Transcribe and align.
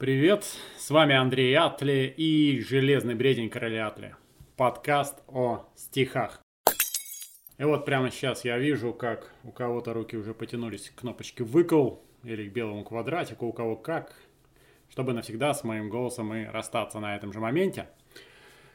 Привет, 0.00 0.46
с 0.78 0.88
вами 0.88 1.14
Андрей 1.14 1.54
Атли 1.56 2.14
и 2.16 2.58
Железный 2.60 3.14
бредень 3.14 3.50
короля 3.50 3.86
Атли. 3.86 4.16
Подкаст 4.56 5.18
о 5.28 5.68
стихах. 5.76 6.40
И 7.58 7.64
вот 7.64 7.84
прямо 7.84 8.10
сейчас 8.10 8.46
я 8.46 8.56
вижу, 8.56 8.94
как 8.94 9.30
у 9.44 9.50
кого-то 9.50 9.92
руки 9.92 10.16
уже 10.16 10.32
потянулись 10.32 10.88
к 10.88 11.00
кнопочке 11.00 11.44
«выкл» 11.44 11.96
или 12.24 12.48
к 12.48 12.52
белому 12.54 12.82
квадратику, 12.82 13.44
у 13.44 13.52
кого 13.52 13.76
как, 13.76 14.14
чтобы 14.88 15.12
навсегда 15.12 15.52
с 15.52 15.64
моим 15.64 15.90
голосом 15.90 16.32
и 16.32 16.46
расстаться 16.46 16.98
на 16.98 17.14
этом 17.14 17.34
же 17.34 17.40
моменте. 17.40 17.86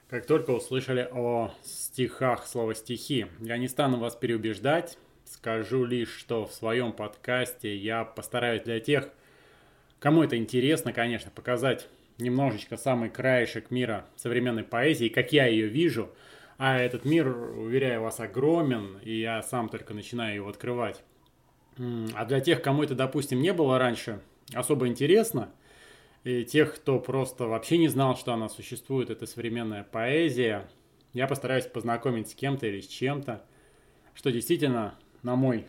Как 0.07 0.27
только 0.27 0.51
услышали 0.51 1.09
о 1.11 1.51
стихах 1.63 2.45
слово 2.45 2.75
«стихи», 2.75 3.25
я 3.39 3.57
не 3.57 3.67
стану 3.67 3.97
вас 3.97 4.15
переубеждать, 4.15 4.99
скажу 5.23 5.85
лишь, 5.85 6.15
что 6.15 6.45
в 6.45 6.53
своем 6.53 6.93
подкасте 6.93 7.75
я 7.75 8.03
постараюсь 8.03 8.61
для 8.61 8.79
тех, 8.79 9.09
Кому 10.05 10.21
это 10.21 10.37
интересно, 10.37 10.93
конечно, 10.93 11.31
показать 11.31 11.89
немножечко 12.19 12.77
самый 12.77 13.09
краешек 13.09 13.71
мира 13.71 14.05
современной 14.17 14.63
поэзии, 14.63 15.09
как 15.09 15.33
я 15.33 15.47
ее 15.47 15.65
вижу. 15.65 16.11
А 16.59 16.77
этот 16.77 17.05
мир, 17.05 17.27
уверяю 17.35 18.03
вас, 18.03 18.19
огромен, 18.19 18.99
и 19.01 19.19
я 19.19 19.41
сам 19.41 19.67
только 19.67 19.95
начинаю 19.95 20.35
его 20.35 20.47
открывать. 20.47 21.01
А 21.79 22.23
для 22.25 22.39
тех, 22.39 22.61
кому 22.61 22.83
это, 22.83 22.93
допустим, 22.93 23.41
не 23.41 23.51
было 23.51 23.79
раньше 23.79 24.21
особо 24.53 24.87
интересно, 24.87 25.49
и 26.23 26.43
тех, 26.43 26.75
кто 26.75 26.99
просто 26.99 27.47
вообще 27.47 27.79
не 27.79 27.87
знал, 27.87 28.15
что 28.15 28.31
она 28.31 28.47
существует, 28.47 29.09
это 29.09 29.25
современная 29.25 29.83
поэзия, 29.83 30.69
я 31.13 31.25
постараюсь 31.25 31.65
познакомить 31.65 32.29
с 32.29 32.35
кем-то 32.35 32.67
или 32.67 32.79
с 32.79 32.87
чем-то, 32.87 33.43
что 34.13 34.31
действительно, 34.31 34.93
на 35.23 35.35
мой 35.35 35.65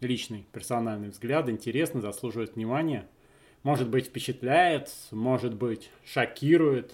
личный 0.00 0.44
персональный 0.50 1.10
взгляд, 1.10 1.48
интересно, 1.48 2.00
заслуживает 2.00 2.56
внимания– 2.56 3.06
может 3.66 3.88
быть, 3.88 4.06
впечатляет, 4.06 4.92
может 5.10 5.54
быть, 5.54 5.90
шокирует, 6.04 6.92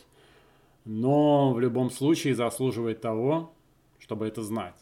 но 0.86 1.52
в 1.52 1.60
любом 1.60 1.90
случае 1.90 2.34
заслуживает 2.34 3.02
того, 3.02 3.52
чтобы 3.98 4.26
это 4.26 4.40
знать. 4.40 4.76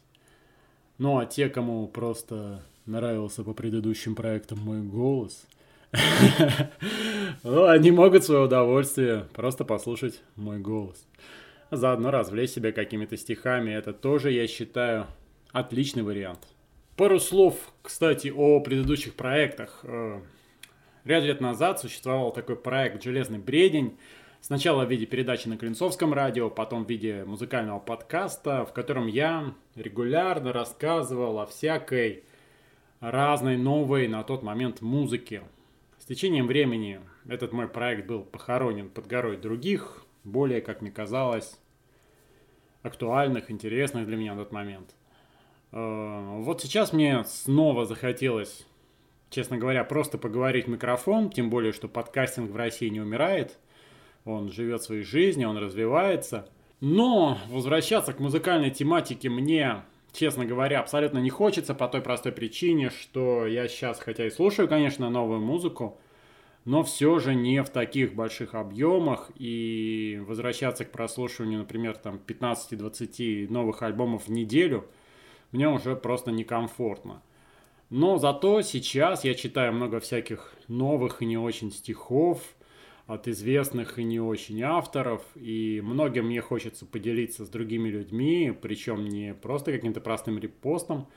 Ну 0.98 1.18
а 1.18 1.26
те, 1.26 1.48
кому 1.48 1.88
просто 1.88 2.62
нравился 2.86 3.42
по 3.42 3.54
предыдущим 3.54 4.14
проектам 4.14 4.60
мой 4.60 4.82
голос, 4.82 5.44
ну, 7.42 7.64
они 7.64 7.90
могут 7.90 8.22
свое 8.22 8.44
удовольствие 8.44 9.26
просто 9.34 9.64
послушать 9.64 10.22
мой 10.36 10.60
голос. 10.60 11.04
Заодно 11.72 12.12
развлечь 12.12 12.50
себя 12.50 12.70
какими-то 12.70 13.16
стихами. 13.16 13.72
Это 13.72 13.92
тоже, 13.92 14.30
я 14.30 14.46
считаю, 14.46 15.08
отличный 15.50 16.04
вариант. 16.04 16.46
Пару 16.96 17.18
слов, 17.18 17.56
кстати, 17.82 18.28
о 18.28 18.60
предыдущих 18.60 19.14
проектах. 19.14 19.84
Ряд 21.04 21.24
лет 21.24 21.40
назад 21.40 21.80
существовал 21.80 22.32
такой 22.32 22.56
проект 22.56 23.02
«Железный 23.02 23.38
бредень», 23.38 23.96
Сначала 24.42 24.86
в 24.86 24.90
виде 24.90 25.04
передачи 25.04 25.48
на 25.48 25.58
Клинцовском 25.58 26.14
радио, 26.14 26.48
потом 26.48 26.86
в 26.86 26.88
виде 26.88 27.24
музыкального 27.26 27.78
подкаста, 27.78 28.64
в 28.64 28.72
котором 28.72 29.06
я 29.06 29.54
регулярно 29.74 30.54
рассказывал 30.54 31.40
о 31.40 31.46
всякой 31.46 32.24
разной 33.00 33.58
новой 33.58 34.08
на 34.08 34.22
тот 34.22 34.42
момент 34.42 34.80
музыке. 34.80 35.42
С 35.98 36.06
течением 36.06 36.46
времени 36.46 37.00
этот 37.28 37.52
мой 37.52 37.68
проект 37.68 38.06
был 38.06 38.22
похоронен 38.22 38.88
под 38.88 39.06
горой 39.06 39.36
других, 39.36 40.06
более, 40.24 40.62
как 40.62 40.80
мне 40.80 40.90
казалось, 40.90 41.58
актуальных, 42.82 43.50
интересных 43.50 44.06
для 44.06 44.16
меня 44.16 44.34
на 44.34 44.44
тот 44.44 44.52
момент. 44.52 44.94
Э, 45.72 46.38
вот 46.38 46.62
сейчас 46.62 46.94
мне 46.94 47.24
снова 47.24 47.84
захотелось 47.84 48.66
честно 49.30 49.56
говоря, 49.56 49.84
просто 49.84 50.18
поговорить 50.18 50.66
в 50.66 50.70
микрофон, 50.70 51.30
тем 51.30 51.48
более, 51.48 51.72
что 51.72 51.88
подкастинг 51.88 52.50
в 52.50 52.56
России 52.56 52.88
не 52.88 53.00
умирает, 53.00 53.58
он 54.24 54.50
живет 54.50 54.82
своей 54.82 55.02
жизнью, 55.02 55.48
он 55.48 55.56
развивается. 55.56 56.48
Но 56.80 57.38
возвращаться 57.48 58.12
к 58.12 58.20
музыкальной 58.20 58.70
тематике 58.70 59.28
мне, 59.28 59.82
честно 60.12 60.44
говоря, 60.44 60.80
абсолютно 60.80 61.18
не 61.18 61.30
хочется 61.30 61.74
по 61.74 61.88
той 61.88 62.00
простой 62.02 62.32
причине, 62.32 62.90
что 62.90 63.46
я 63.46 63.68
сейчас, 63.68 64.00
хотя 64.00 64.26
и 64.26 64.30
слушаю, 64.30 64.68
конечно, 64.68 65.08
новую 65.10 65.40
музыку, 65.40 65.98
но 66.64 66.82
все 66.82 67.18
же 67.18 67.34
не 67.34 67.62
в 67.62 67.70
таких 67.70 68.14
больших 68.14 68.54
объемах, 68.54 69.30
и 69.36 70.22
возвращаться 70.26 70.84
к 70.84 70.90
прослушиванию, 70.90 71.60
например, 71.60 71.96
там 71.96 72.20
15-20 72.26 73.50
новых 73.50 73.82
альбомов 73.82 74.26
в 74.26 74.30
неделю 74.30 74.86
мне 75.52 75.68
уже 75.68 75.96
просто 75.96 76.30
некомфортно. 76.32 77.22
Но 77.90 78.18
зато 78.18 78.62
сейчас 78.62 79.24
я 79.24 79.34
читаю 79.34 79.72
много 79.72 79.98
всяких 79.98 80.54
новых 80.68 81.22
и 81.22 81.26
не 81.26 81.36
очень 81.36 81.72
стихов 81.72 82.40
от 83.08 83.26
известных 83.26 83.98
и 83.98 84.04
не 84.04 84.20
очень 84.20 84.62
авторов, 84.62 85.24
и 85.34 85.80
многим 85.82 86.26
мне 86.26 86.40
хочется 86.40 86.86
поделиться 86.86 87.44
с 87.44 87.48
другими 87.48 87.88
людьми, 87.88 88.56
причем 88.62 89.08
не 89.08 89.34
просто 89.34 89.72
каким-то 89.72 90.00
простым 90.00 90.38
репостом, 90.38 91.08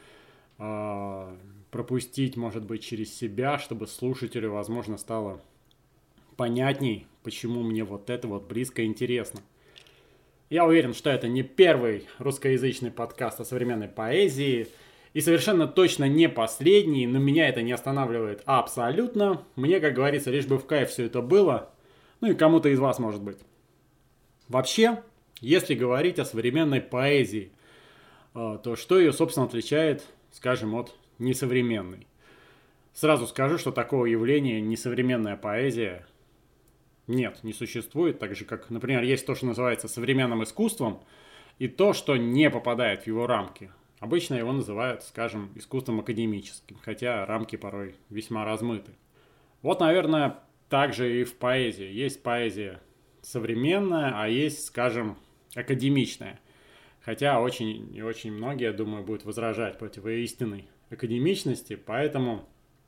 а 0.58 1.38
пропустить, 1.70 2.38
может 2.38 2.66
быть, 2.66 2.84
через 2.84 3.16
себя, 3.16 3.60
чтобы 3.60 3.86
слушателю, 3.86 4.52
возможно, 4.52 4.98
стало 4.98 5.40
понятней, 6.38 7.06
почему 7.22 7.62
мне 7.62 7.84
вот 7.84 8.10
это 8.10 8.28
вот 8.28 8.48
близко 8.48 8.82
и 8.82 8.86
интересно. 8.86 9.42
Я 10.50 10.66
уверен, 10.66 10.96
что 10.96 11.12
это 11.12 11.28
не 11.28 11.44
первый 11.44 12.08
русскоязычный 12.18 12.90
подкаст 12.90 13.40
о 13.42 13.46
современной 13.46 13.90
поэзии– 13.90 14.68
и 15.14 15.22
совершенно 15.22 15.68
точно 15.68 16.06
не 16.06 16.28
последний, 16.28 17.06
но 17.08 17.20
меня 17.20 17.48
это 17.48 17.62
не 17.62 17.72
останавливает 17.72 18.42
абсолютно. 18.46 19.44
Мне, 19.56 19.80
как 19.80 19.94
говорится, 19.94 20.32
лишь 20.32 20.48
бы 20.48 20.58
в 20.58 20.66
кайф 20.66 20.90
все 20.90 21.06
это 21.06 21.22
было. 21.22 21.72
Ну 22.20 22.32
и 22.32 22.36
кому-то 22.36 22.70
из 22.70 22.80
вас, 22.80 23.00
может 23.00 23.22
быть. 23.22 23.38
Вообще, 24.48 25.04
если 25.40 25.76
говорить 25.76 26.20
о 26.20 26.26
современной 26.26 26.82
поэзии, 26.82 27.52
э, 28.34 28.58
то 28.64 28.76
что 28.76 29.00
ее, 29.00 29.14
собственно, 29.14 29.46
отличает, 29.46 30.04
скажем, 30.32 30.74
от 30.76 30.96
несовременной? 31.20 32.08
Сразу 32.94 33.28
скажу, 33.28 33.58
что 33.58 33.72
такого 33.72 34.06
явления 34.06 34.62
несовременная 34.62 35.36
поэзия 35.36 36.06
нет, 37.08 37.40
не 37.44 37.54
существует. 37.54 38.20
Так 38.20 38.36
же, 38.36 38.46
как, 38.46 38.70
например, 38.70 39.04
есть 39.04 39.26
то, 39.26 39.36
что 39.36 39.46
называется 39.46 39.88
современным 39.88 40.44
искусством, 40.44 41.04
и 41.60 41.68
то, 41.68 41.94
что 41.94 42.18
не 42.18 42.50
попадает 42.50 43.04
в 43.04 43.08
его 43.08 43.28
рамки. 43.28 43.72
Обычно 44.04 44.36
его 44.36 44.52
называют, 44.52 45.02
скажем, 45.04 45.54
искусством 45.56 46.02
академическим, 46.02 46.76
хотя 46.82 47.26
рамки 47.26 47.56
порой 47.56 47.96
весьма 48.10 48.44
размыты. 48.44 48.92
Вот, 49.62 49.80
наверное, 49.80 50.42
также 50.68 51.22
и 51.22 51.24
в 51.24 51.38
поэзии. 51.38 51.90
Есть 51.90 52.22
поэзия 52.22 52.82
современная, 53.22 54.12
а 54.14 54.28
есть, 54.28 54.66
скажем, 54.66 55.18
академичная. 55.56 56.42
Хотя 57.00 57.40
очень 57.40 57.96
и 57.96 58.02
очень 58.02 58.34
многие, 58.34 58.66
я 58.66 58.74
думаю, 58.74 59.06
будут 59.06 59.24
возражать 59.24 59.80
против 59.80 60.06
истинной 60.06 60.68
академичности, 60.90 61.78
поэтому, 61.78 62.46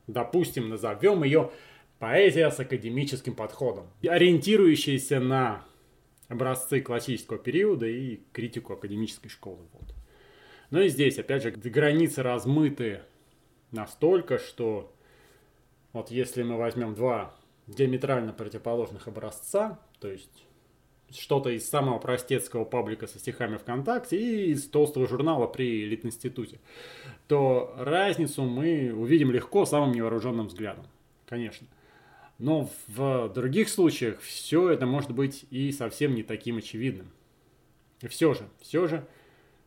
допустим, 0.07 0.67
назовем 0.67 1.23
ее 1.23 1.49
поэзия 1.97 2.51
с 2.51 2.59
академическим 2.59 3.35
подходом, 3.35 3.87
ориентирующаяся 4.05 5.21
на 5.21 5.63
образцы 6.27 6.81
классического 6.81 7.39
периода 7.39 7.87
и 7.87 8.19
критику 8.33 8.73
академической 8.73 9.29
школы. 9.29 9.61
Вот. 9.71 9.95
Но 10.71 10.81
и 10.81 10.89
здесь, 10.89 11.19
опять 11.19 11.43
же, 11.43 11.51
границы 11.51 12.23
размыты 12.23 13.01
настолько, 13.71 14.39
что 14.39 14.91
вот 15.93 16.11
если 16.11 16.43
мы 16.43 16.57
возьмем 16.57 16.95
два 16.95 17.33
диаметрально 17.67 18.33
противоположных 18.33 19.07
образца, 19.07 19.79
то 19.99 20.09
есть 20.09 20.45
что-то 21.11 21.49
из 21.49 21.69
самого 21.69 21.99
простецкого 21.99 22.65
паблика 22.65 23.07
со 23.07 23.19
стихами 23.19 23.57
ВКонтакте 23.57 24.17
и 24.17 24.51
из 24.51 24.67
толстого 24.67 25.07
журнала 25.07 25.47
при 25.47 25.83
Элитинституте, 25.85 26.59
то 27.27 27.73
разницу 27.77 28.43
мы 28.43 28.93
увидим 28.93 29.31
легко 29.31 29.65
самым 29.65 29.93
невооруженным 29.93 30.47
взглядом, 30.47 30.85
конечно. 31.27 31.67
Но 32.37 32.69
в 32.87 33.29
других 33.29 33.69
случаях 33.69 34.19
все 34.19 34.69
это 34.69 34.85
может 34.85 35.11
быть 35.11 35.45
и 35.51 35.71
совсем 35.71 36.15
не 36.15 36.23
таким 36.23 36.57
очевидным. 36.57 37.09
И 38.01 38.07
все 38.07 38.33
же, 38.33 38.50
все 38.59 38.88
же, 38.88 39.07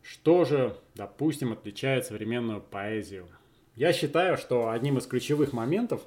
что 0.01 0.45
же, 0.45 0.75
допустим, 0.95 1.51
отличает 1.51 2.05
современную 2.05 2.61
поэзию? 2.61 3.27
Я 3.75 3.93
считаю, 3.93 4.37
что 4.37 4.69
одним 4.69 4.97
из 4.97 5.05
ключевых 5.05 5.53
моментов 5.53 6.01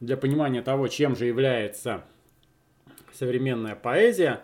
для 0.00 0.16
понимания 0.16 0.62
того, 0.62 0.88
чем 0.88 1.14
же 1.14 1.26
является 1.26 2.04
современная 3.12 3.74
поэзия, 3.74 4.42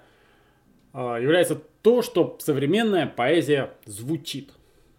а, 0.93 1.19
является 1.19 1.57
то, 1.83 2.03
что 2.03 2.37
современная 2.41 3.07
поэзия 3.07 3.71
звучит. 3.85 4.51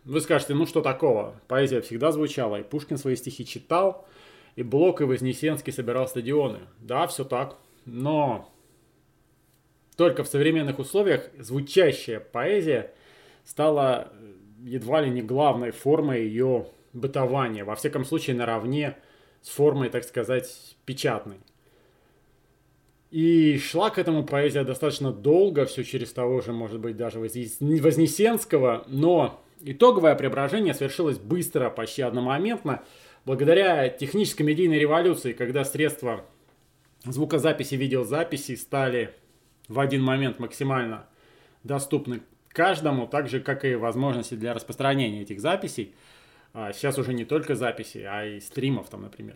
Вы 0.03 0.21
скажете, 0.21 0.53
ну 0.53 0.65
что 0.65 0.81
такого? 0.81 1.39
Поэзия 1.47 1.81
всегда 1.81 2.11
звучала, 2.11 2.57
и 2.57 2.63
Пушкин 2.63 2.97
свои 2.97 3.15
стихи 3.15 3.45
читал, 3.45 4.07
и 4.55 4.63
Блок 4.63 5.01
и 5.01 5.03
Вознесенский 5.03 5.73
собирал 5.73 6.07
стадионы. 6.07 6.59
Да, 6.79 7.07
все 7.07 7.23
так, 7.23 7.57
но 7.85 8.51
только 9.97 10.23
в 10.23 10.27
современных 10.27 10.79
условиях 10.79 11.29
звучащая 11.39 12.19
поэзия 12.19 12.93
стала 13.47 14.11
э, 14.11 14.33
едва 14.65 15.01
ли 15.01 15.09
не 15.09 15.21
главной 15.21 15.71
формой 15.71 16.23
ее 16.23 16.67
бытования, 16.91 17.63
во 17.63 17.75
всяком 17.75 18.03
случае 18.03 18.35
наравне 18.35 18.97
с 19.41 19.49
формой, 19.49 19.89
так 19.89 20.03
сказать, 20.03 20.75
печатной. 20.85 21.37
И 23.09 23.57
шла 23.57 23.89
к 23.89 23.99
этому 23.99 24.25
поэзия 24.25 24.65
достаточно 24.65 25.13
долго, 25.13 25.65
все 25.65 25.85
через 25.85 26.11
того 26.11 26.41
же, 26.41 26.51
может 26.51 26.81
быть, 26.81 26.97
даже 26.97 27.19
Вознесенского, 27.19 28.83
но 28.87 29.41
итоговое 29.61 30.15
преображение 30.15 30.73
совершилось 30.73 31.17
быстро, 31.17 31.69
почти 31.69 32.01
одномоментно, 32.01 32.83
благодаря 33.23 33.87
технической 33.87 34.45
медийной 34.45 34.79
революции, 34.79 35.31
когда 35.31 35.63
средства 35.63 36.25
звукозаписи, 37.05 37.75
видеозаписи 37.75 38.55
стали 38.55 39.13
в 39.69 39.79
один 39.79 40.03
момент 40.03 40.39
максимально 40.39 41.05
доступны 41.63 42.21
каждому, 42.57 43.05
так 43.05 43.29
же, 43.29 43.39
как 43.39 43.63
и 43.65 43.75
возможности 43.75 44.33
для 44.33 44.55
распространения 44.55 45.21
этих 45.21 45.39
записей. 45.39 45.93
А 46.53 46.73
сейчас 46.73 46.97
уже 46.97 47.13
не 47.13 47.23
только 47.23 47.53
записи, 47.53 47.99
а 47.99 48.25
и 48.25 48.39
стримов 48.39 48.89
там, 48.89 49.03
например. 49.03 49.35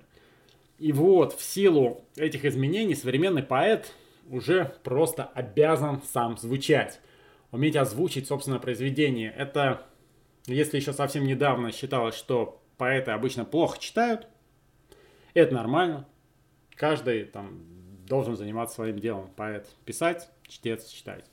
И 0.80 0.92
вот, 0.92 1.34
в 1.34 1.44
силу 1.44 2.04
этих 2.16 2.46
изменений 2.46 2.96
современный 2.96 3.44
поэт 3.44 3.94
уже 4.28 4.74
просто 4.84 5.26
обязан 5.36 6.02
сам 6.02 6.36
звучать. 6.40 7.00
Уметь 7.52 7.76
озвучить 7.76 8.28
собственное 8.28 8.58
произведение. 8.58 9.32
Это, 9.38 9.86
если 10.48 10.78
еще 10.78 10.92
совсем 10.92 11.24
недавно 11.28 11.72
считалось, 11.72 12.16
что 12.16 12.60
поэты 12.78 13.12
обычно 13.12 13.46
плохо 13.46 13.78
читают, 13.80 14.28
это 15.36 15.54
нормально. 15.54 16.08
Каждый 16.76 17.26
там 17.26 17.62
должен 18.08 18.36
заниматься 18.36 18.76
своим 18.76 18.98
делом. 18.98 19.30
Поэт 19.36 19.68
писать, 19.86 20.28
чтец 20.48 20.88
читать. 20.88 21.31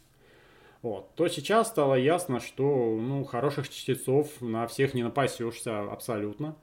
Вот. 0.89 1.15
То 1.17 1.29
сейчас 1.29 1.69
стало 1.69 1.97
ясно, 1.97 2.41
что 2.41 2.97
ну, 2.99 3.23
хороших 3.23 3.69
чтецов 3.69 4.41
на 4.41 4.67
всех 4.67 4.95
не 4.95 5.03
напасешься 5.03 5.83
абсолютно. 5.83 6.57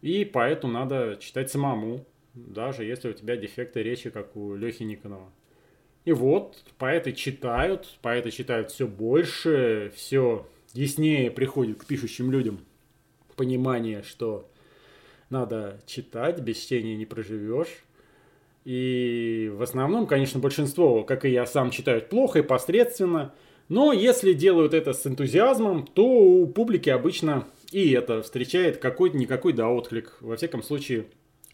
И 0.00 0.24
поэтому 0.24 0.72
надо 0.72 1.16
читать 1.20 1.48
самому, 1.48 2.04
даже 2.34 2.82
если 2.82 3.10
у 3.10 3.12
тебя 3.12 3.36
дефекты 3.36 3.84
речи, 3.84 4.10
как 4.10 4.34
у 4.34 4.56
Лехи 4.56 4.82
Никонова. 4.82 5.30
И 6.04 6.10
вот, 6.10 6.64
поэты 6.76 7.12
читают, 7.12 8.00
поэты 8.02 8.32
читают 8.32 8.72
все 8.72 8.88
больше, 8.88 9.92
все 9.94 10.44
яснее 10.72 11.30
приходит 11.30 11.78
к 11.78 11.86
пишущим 11.86 12.32
людям 12.32 12.58
понимание, 13.36 14.02
что 14.02 14.50
надо 15.30 15.78
читать, 15.86 16.40
без 16.40 16.56
чтения 16.58 16.96
не 16.96 17.06
проживешь. 17.06 17.84
И 18.64 19.52
в 19.54 19.62
основном, 19.62 20.08
конечно, 20.08 20.40
большинство, 20.40 21.04
как 21.04 21.24
и 21.24 21.30
я 21.30 21.46
сам, 21.46 21.70
читают 21.70 22.08
плохо 22.08 22.40
и 22.40 22.42
посредственно. 22.42 23.32
Но 23.72 23.94
если 23.94 24.34
делают 24.34 24.74
это 24.74 24.92
с 24.92 25.06
энтузиазмом, 25.06 25.86
то 25.86 26.06
у 26.06 26.46
публики 26.46 26.90
обычно 26.90 27.46
и 27.70 27.92
это 27.92 28.20
встречает 28.20 28.76
какой-никакой 28.76 29.54
да 29.54 29.66
отклик. 29.70 30.18
Во 30.20 30.36
всяком 30.36 30.62
случае, 30.62 31.06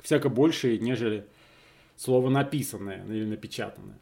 всяко 0.02 0.28
больше, 0.28 0.78
нежели 0.78 1.26
слово 1.94 2.28
написанное 2.28 3.06
или 3.06 3.24
напечатанное. 3.24 4.00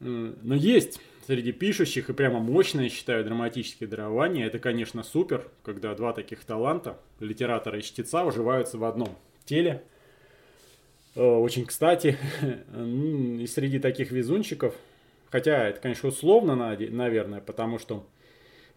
Но 0.00 0.54
есть 0.54 0.98
среди 1.26 1.52
пишущих 1.52 2.08
и 2.08 2.14
прямо 2.14 2.40
мощное, 2.40 2.88
считаю, 2.88 3.22
драматические 3.22 3.86
дарования. 3.86 4.46
Это, 4.46 4.58
конечно, 4.58 5.02
супер, 5.02 5.46
когда 5.62 5.94
два 5.94 6.14
таких 6.14 6.42
таланта, 6.42 6.98
литератора 7.20 7.80
и 7.80 7.82
чтеца, 7.82 8.24
уживаются 8.24 8.78
в 8.78 8.84
одном 8.84 9.10
теле– 9.44 9.82
Э, 11.16 11.22
очень 11.22 11.64
кстати, 11.64 12.18
и 13.40 13.46
среди 13.46 13.78
таких 13.78 14.10
везунчиков, 14.10 14.74
хотя 15.30 15.68
это, 15.68 15.80
конечно, 15.80 16.08
условно, 16.08 16.56
наверное, 16.56 17.40
потому 17.40 17.78
что, 17.78 18.06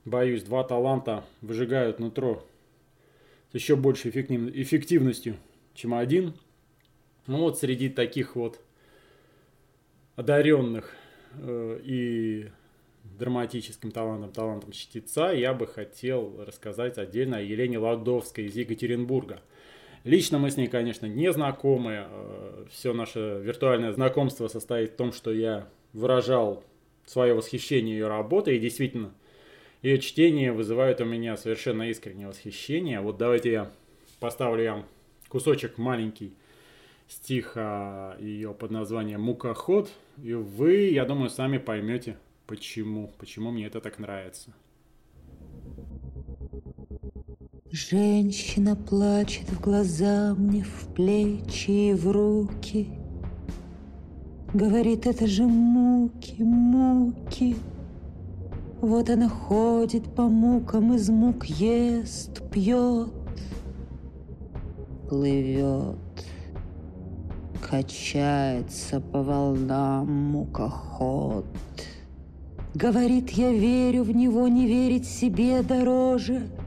боюсь, 0.06 0.44
два 0.44 0.64
таланта 0.64 1.24
выжигают 1.42 2.00
нутро 2.00 2.46
с 3.52 3.56
еще 3.56 3.76
большей 3.76 4.12
эффективностью, 4.12 5.38
чем 5.74 5.94
один. 5.94 6.34
Ну 7.28 7.40
вот 7.40 7.60
среди 7.60 7.90
таких 7.90 8.36
вот 8.36 8.60
одаренных 10.16 10.94
э, 11.34 11.80
и 11.84 12.50
драматическим 13.04 13.92
талантом, 13.92 14.32
талантом 14.32 14.72
чтеца, 14.72 15.32
я 15.32 15.54
бы 15.54 15.68
хотел 15.68 16.44
рассказать 16.46 16.98
отдельно 16.98 17.38
о 17.38 17.42
Елене 17.42 17.78
Ладовской 17.78 18.46
из 18.46 18.56
Екатеринбурга– 18.56 19.42
Лично 20.04 20.40
мы 20.40 20.50
с 20.50 20.58
ней, 20.58 20.68
конечно, 20.68 21.06
не 21.06 21.32
знакомы. 21.32 22.08
Э, 22.10 22.66
Все 22.72 22.94
наше 22.94 23.42
виртуальное 23.44 23.92
знакомство 23.92 24.48
состоит 24.48 24.92
в 24.92 24.96
том, 24.96 25.12
что 25.12 25.32
я 25.32 25.68
выражал 25.94 26.64
свое 27.06 27.34
восхищение 27.34 27.98
ее 27.98 28.08
работой. 28.08 28.58
И 28.58 28.60
действительно, 28.60 29.14
ее 29.82 30.00
чтение 30.00 30.52
вызывает 30.52 31.02
у 31.02 31.06
меня 31.06 31.38
совершенно 31.38 31.90
искреннее 31.90 32.28
восхищение. 32.28 33.02
Вот 33.02 33.18
давайте 33.18 33.52
я 33.52 33.72
поставлю 34.20 34.72
вам 34.72 34.86
кусочек 35.30 35.78
маленький 35.78 36.34
стиха 37.08 38.16
ее 38.20 38.54
под 38.54 38.72
названием 38.72 39.22
«Мукоход». 39.22 39.90
И 40.22 40.34
вы, 40.34 40.90
я 40.90 41.06
думаю, 41.06 41.30
сами 41.30 41.58
поймете, 41.58 42.18
почему. 42.46 43.12
Почему 43.18 43.52
мне 43.52 43.66
это 43.66 43.82
так 43.82 44.00
нравится. 44.00 44.54
Женщина 47.72 48.76
плачет 48.76 49.48
в 49.50 49.62
глаза 49.62 50.34
мне, 50.36 50.64
в 50.64 50.94
плечи 50.94 51.92
и 51.92 51.94
в 51.94 52.12
руки. 52.12 52.99
Говорит, 54.54 55.06
это 55.06 55.28
же 55.28 55.44
муки, 55.44 56.42
муки. 56.42 57.56
Вот 58.82 59.10
она 59.10 59.30
ходит 59.30 60.04
по 60.16 60.24
мукам, 60.24 60.94
из 60.94 61.10
мук 61.10 61.46
ест, 61.46 62.42
пьет, 62.50 63.10
плывет, 65.10 65.98
качается 67.62 69.00
по 69.00 69.22
волнам 69.22 70.12
мукоход. 70.12 71.46
Говорит, 72.74 73.32
я 73.32 73.52
верю 73.52 74.04
в 74.04 74.16
него, 74.16 74.48
не 74.48 74.66
верить 74.66 75.08
себе 75.08 75.62
дороже— 75.62 76.48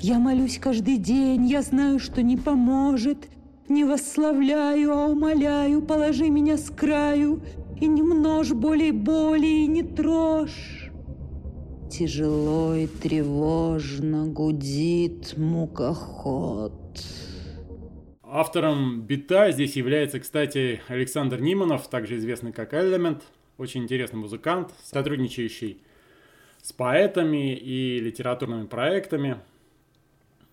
я 0.00 0.20
молюсь 0.20 0.58
каждый 0.58 0.96
день, 0.96 1.46
я 1.46 1.60
знаю, 1.60 1.98
что 1.98 2.22
не 2.22 2.36
поможет. 2.36 3.28
Не 3.68 3.84
восславляю, 3.84 4.92
а 4.92 5.06
умоляю, 5.06 5.82
положи 5.82 6.30
меня 6.30 6.56
с 6.56 6.70
краю, 6.70 7.42
И 7.80 7.86
не 7.86 8.02
множь 8.02 8.52
болей 8.52 8.90
боли, 8.90 9.46
и 9.46 9.66
не 9.66 9.82
трожь. 9.82 10.90
Тяжело 11.90 12.74
и 12.74 12.86
тревожно 12.86 14.26
гудит 14.26 15.38
мукоход. 15.38 16.74
Автором 18.22 19.02
бита 19.02 19.52
здесь 19.52 19.74
является, 19.76 20.20
кстати, 20.20 20.82
Александр 20.88 21.40
Ниманов, 21.40 21.88
также 21.88 22.18
известный 22.18 22.52
как 22.52 22.74
Элемент, 22.74 23.22
очень 23.56 23.84
интересный 23.84 24.18
музыкант, 24.18 24.74
сотрудничающий 24.82 25.82
с 26.60 26.72
поэтами 26.72 27.54
и 27.54 28.00
литературными 28.00 28.66
проектами. 28.66 29.38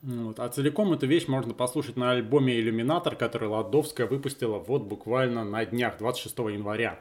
Вот. 0.05 0.39
А 0.39 0.47
целиком 0.49 0.93
эту 0.93 1.07
вещь 1.07 1.27
можно 1.27 1.55
послушать 1.55 1.97
на 1.97 2.11
альбоме 2.11 2.59
«Иллюминатор», 2.59 3.15
который 3.15 3.49
Ладовская 3.49 4.05
выпустила 4.05 4.59
вот 4.59 4.83
буквально 4.83 5.43
на 5.43 5.65
днях, 5.65 5.97
26 5.97 6.37
января. 6.37 6.99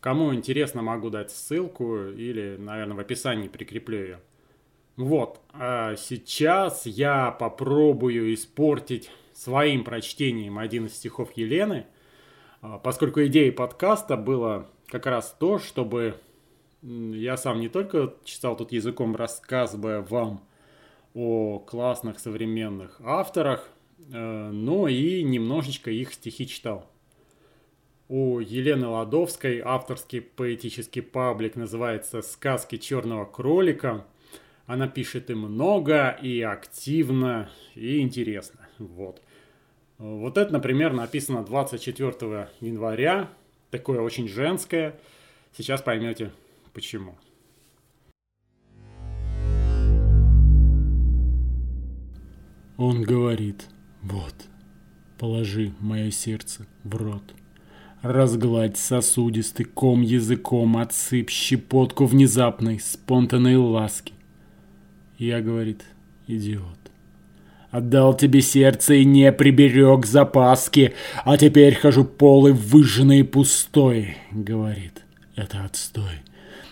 Кому 0.00 0.34
интересно, 0.34 0.80
могу 0.80 1.10
дать 1.10 1.30
ссылку 1.30 2.06
или, 2.06 2.56
наверное, 2.58 2.96
в 2.96 3.00
описании 3.00 3.48
прикреплю 3.48 3.98
ее. 3.98 4.20
Вот, 4.96 5.40
а 5.52 5.96
сейчас 5.96 6.86
я 6.86 7.30
попробую 7.30 8.32
испортить 8.32 9.10
своим 9.34 9.84
прочтением 9.84 10.58
один 10.58 10.86
из 10.86 10.94
стихов 10.96 11.32
Елены, 11.36 11.84
а, 12.62 12.78
поскольку 12.78 13.22
идеей 13.26 13.50
подкаста 13.50 14.16
было 14.16 14.66
как 14.86 15.04
раз 15.04 15.36
то, 15.38 15.58
чтобы 15.58 16.14
я 16.80 17.36
сам 17.36 17.60
не 17.60 17.68
только 17.68 18.14
читал 18.24 18.56
тут 18.56 18.72
языком, 18.72 19.14
рассказывая 19.14 20.00
вам 20.00 20.47
о 21.18 21.58
классных 21.58 22.20
современных 22.20 23.00
авторах, 23.02 23.68
э, 24.12 24.50
но 24.52 24.86
и 24.86 25.24
немножечко 25.24 25.90
их 25.90 26.12
стихи 26.12 26.46
читал. 26.46 26.88
У 28.08 28.38
Елены 28.38 28.86
Ладовской 28.86 29.60
авторский 29.64 30.20
поэтический 30.20 31.00
паблик 31.00 31.56
называется 31.56 32.22
«Сказки 32.22 32.78
черного 32.78 33.24
кролика». 33.24 34.06
Она 34.66 34.86
пишет 34.86 35.28
и 35.30 35.34
много, 35.34 36.10
и 36.22 36.40
активно, 36.42 37.50
и 37.74 37.98
интересно. 37.98 38.68
Вот. 38.78 39.20
Вот 39.98 40.38
это, 40.38 40.52
например, 40.52 40.92
написано 40.92 41.42
24 41.42 42.48
января. 42.60 43.28
Такое 43.72 44.00
очень 44.00 44.28
женское. 44.28 44.94
Сейчас 45.56 45.82
поймете 45.82 46.30
почему. 46.72 47.16
Он 52.78 53.02
говорит, 53.02 53.66
вот, 54.02 54.34
положи 55.18 55.72
мое 55.80 56.12
сердце 56.12 56.64
в 56.84 56.94
рот. 56.94 57.24
Разгладь 58.02 58.76
сосудистый 58.76 59.64
ком 59.66 60.02
языком, 60.02 60.76
отсыпь 60.76 61.28
щепотку 61.28 62.06
внезапной, 62.06 62.78
спонтанной 62.78 63.56
ласки. 63.56 64.12
Я, 65.18 65.40
говорит, 65.40 65.82
идиот. 66.28 66.78
Отдал 67.72 68.16
тебе 68.16 68.40
сердце 68.40 68.94
и 68.94 69.04
не 69.04 69.32
приберег 69.32 70.06
запаски, 70.06 70.94
а 71.24 71.36
теперь 71.36 71.74
хожу 71.74 72.04
полы 72.04 72.52
выжженный 72.52 73.20
и 73.20 73.24
пустой, 73.24 74.16
говорит. 74.30 75.02
Это 75.34 75.64
отстой. 75.64 76.22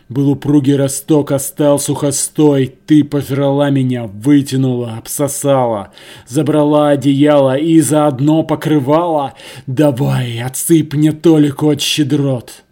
Был 0.09 0.31
упругий 0.31 0.77
росток, 0.77 1.33
а 1.33 1.41
стал 1.41 1.81
сухостой. 1.81 2.73
Ты 2.87 3.03
пожрала 3.03 3.71
меня, 3.71 4.07
вытянула, 4.07 4.97
обсосала, 4.99 5.93
забрала 6.29 6.91
одеяло 6.91 7.57
и 7.57 7.81
заодно 7.81 8.45
покрывала. 8.45 9.35
Давай, 9.67 10.41
отсыпь 10.41 10.95
мне 10.95 11.11
толику 11.11 11.71
от 11.71 11.81
щедрот. 11.81 12.63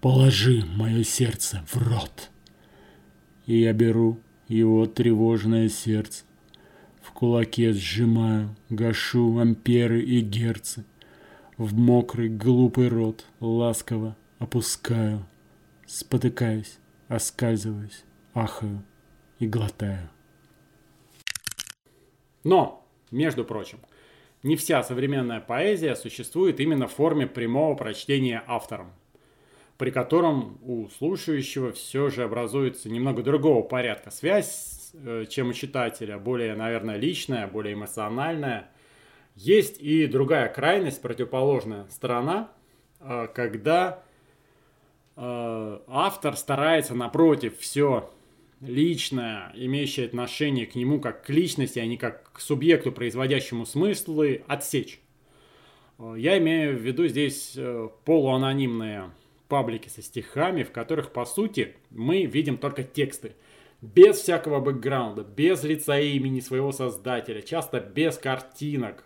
Положи 0.00 0.64
мое 0.76 1.02
сердце 1.02 1.64
в 1.66 1.76
рот. 1.78 2.30
И 3.46 3.58
я 3.60 3.72
беру 3.72 4.18
его 4.46 4.86
тревожное 4.86 5.68
сердце. 5.68 6.22
В 7.02 7.10
кулаке 7.10 7.72
сжимаю, 7.72 8.54
гашу 8.70 9.36
амперы 9.38 10.00
и 10.00 10.20
герцы. 10.20 10.84
В 11.56 11.74
мокрый 11.74 12.28
глупый 12.28 12.88
рот 12.88 13.24
ласково 13.40 14.14
опускаю. 14.38 15.24
Спотыкаюсь 15.86 16.78
оскальзываюсь, 17.08 18.04
ахаю 18.32 18.84
и 19.38 19.46
глотаю. 19.46 20.10
Но, 22.44 22.86
между 23.10 23.44
прочим, 23.44 23.78
не 24.42 24.56
вся 24.56 24.82
современная 24.82 25.40
поэзия 25.40 25.96
существует 25.96 26.60
именно 26.60 26.86
в 26.86 26.92
форме 26.92 27.26
прямого 27.26 27.74
прочтения 27.74 28.44
автором, 28.46 28.92
при 29.78 29.90
котором 29.90 30.58
у 30.62 30.88
слушающего 30.90 31.72
все 31.72 32.10
же 32.10 32.24
образуется 32.24 32.90
немного 32.90 33.22
другого 33.22 33.62
порядка 33.62 34.10
связь, 34.10 34.92
э, 34.92 35.24
чем 35.30 35.48
у 35.48 35.52
читателя, 35.54 36.18
более, 36.18 36.54
наверное, 36.54 36.96
личная, 36.96 37.46
более 37.46 37.72
эмоциональная. 37.72 38.68
Есть 39.34 39.80
и 39.80 40.06
другая 40.06 40.48
крайность, 40.48 41.00
противоположная 41.00 41.86
сторона, 41.88 42.52
э, 43.00 43.28
когда 43.34 44.03
автор 45.16 46.36
старается, 46.36 46.94
напротив, 46.94 47.58
все 47.58 48.10
личное, 48.60 49.52
имеющее 49.54 50.06
отношение 50.06 50.66
к 50.66 50.74
нему 50.74 51.00
как 51.00 51.24
к 51.24 51.30
личности, 51.30 51.78
а 51.78 51.86
не 51.86 51.96
как 51.96 52.32
к 52.32 52.40
субъекту, 52.40 52.92
производящему 52.92 53.66
смыслы, 53.66 54.42
отсечь. 54.46 55.00
Э, 55.98 56.14
я 56.16 56.38
имею 56.38 56.76
в 56.76 56.80
виду 56.80 57.06
здесь 57.06 57.54
э, 57.56 57.88
полуанонимные 58.04 59.10
паблики 59.48 59.88
со 59.88 60.02
стихами, 60.02 60.62
в 60.62 60.72
которых, 60.72 61.12
по 61.12 61.24
сути, 61.24 61.76
мы 61.90 62.24
видим 62.24 62.56
только 62.56 62.82
тексты. 62.82 63.32
Без 63.82 64.16
всякого 64.16 64.60
бэкграунда, 64.60 65.24
без 65.24 65.62
лица 65.62 65.98
и 65.98 66.16
имени 66.16 66.40
своего 66.40 66.72
создателя, 66.72 67.42
часто 67.42 67.80
без 67.80 68.16
картинок, 68.16 69.04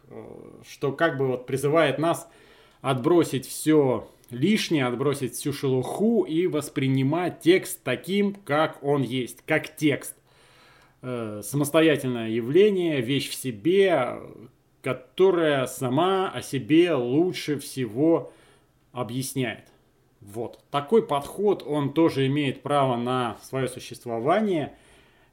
что 0.69 0.93
как 0.93 1.19
бы 1.19 1.27
вот 1.27 1.47
призывает 1.47 1.99
нас 1.99 2.31
отбросить 2.81 3.45
все 3.45 4.09
лишнее, 4.31 4.87
отбросить 4.87 5.35
всю 5.35 5.53
шелуху 5.53 6.23
и 6.23 6.47
воспринимать 6.47 7.41
текст 7.41 7.81
таким, 7.83 8.35
как 8.35 8.83
он 8.83 9.03
есть, 9.03 9.43
как 9.47 9.77
текст. 9.77 10.15
Э, 11.01 11.43
самостоятельное 11.45 12.31
явление, 12.31 13.01
вещь 13.01 13.29
в 13.29 13.35
себе, 13.35 14.19
которая 14.83 15.67
сама 15.67 16.31
о 16.31 16.43
себе 16.43 16.93
лучше 16.95 17.59
всего 17.59 18.33
объясняет. 18.93 19.65
Вот. 20.21 20.61
Такой 20.71 21.07
подход, 21.07 21.63
он 21.67 21.93
тоже 21.93 22.27
имеет 22.27 22.63
право 22.63 22.97
на 22.97 23.39
свое 23.43 23.69
существование. 23.69 24.75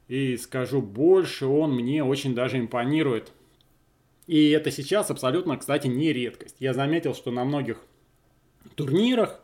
И 0.08 0.36
скажу 0.36 0.80
больше, 0.80 1.46
он 1.46 1.74
мне 1.74 2.04
очень 2.04 2.34
даже 2.34 2.58
импонирует. 2.58 3.32
И 4.28 4.50
это 4.50 4.70
сейчас 4.70 5.10
абсолютно, 5.10 5.56
кстати, 5.56 5.88
не 5.88 6.12
редкость. 6.12 6.56
Я 6.60 6.74
заметил, 6.74 7.14
что 7.14 7.30
на 7.30 7.44
многих 7.44 7.84
турнирах, 8.76 9.40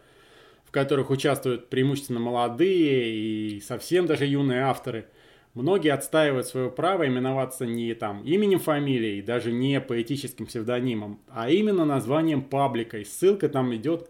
в 0.65 0.71
которых 0.71 1.11
участвуют 1.11 1.69
преимущественно 1.69 2.21
молодые 2.21 3.57
и 3.57 3.61
совсем 3.61 4.07
даже 4.07 4.27
юные 4.27 4.63
авторы, 4.63 5.07
многие 5.55 5.93
отстаивают 5.93 6.47
свое 6.47 6.71
право 6.71 7.07
именоваться 7.07 7.67
не 7.67 7.93
там 7.95 8.23
именем 8.25 8.61
фамилией, 8.61 9.23
даже 9.23 9.53
не 9.53 9.81
поэтическим 9.81 10.47
псевдонимом, 10.47 11.21
а 11.29 11.51
именно 11.51 11.85
названием 11.85 12.43
паблика. 12.43 12.99
И 12.99 13.05
ссылка 13.05 13.49
там 13.49 13.75
идет 13.75 14.09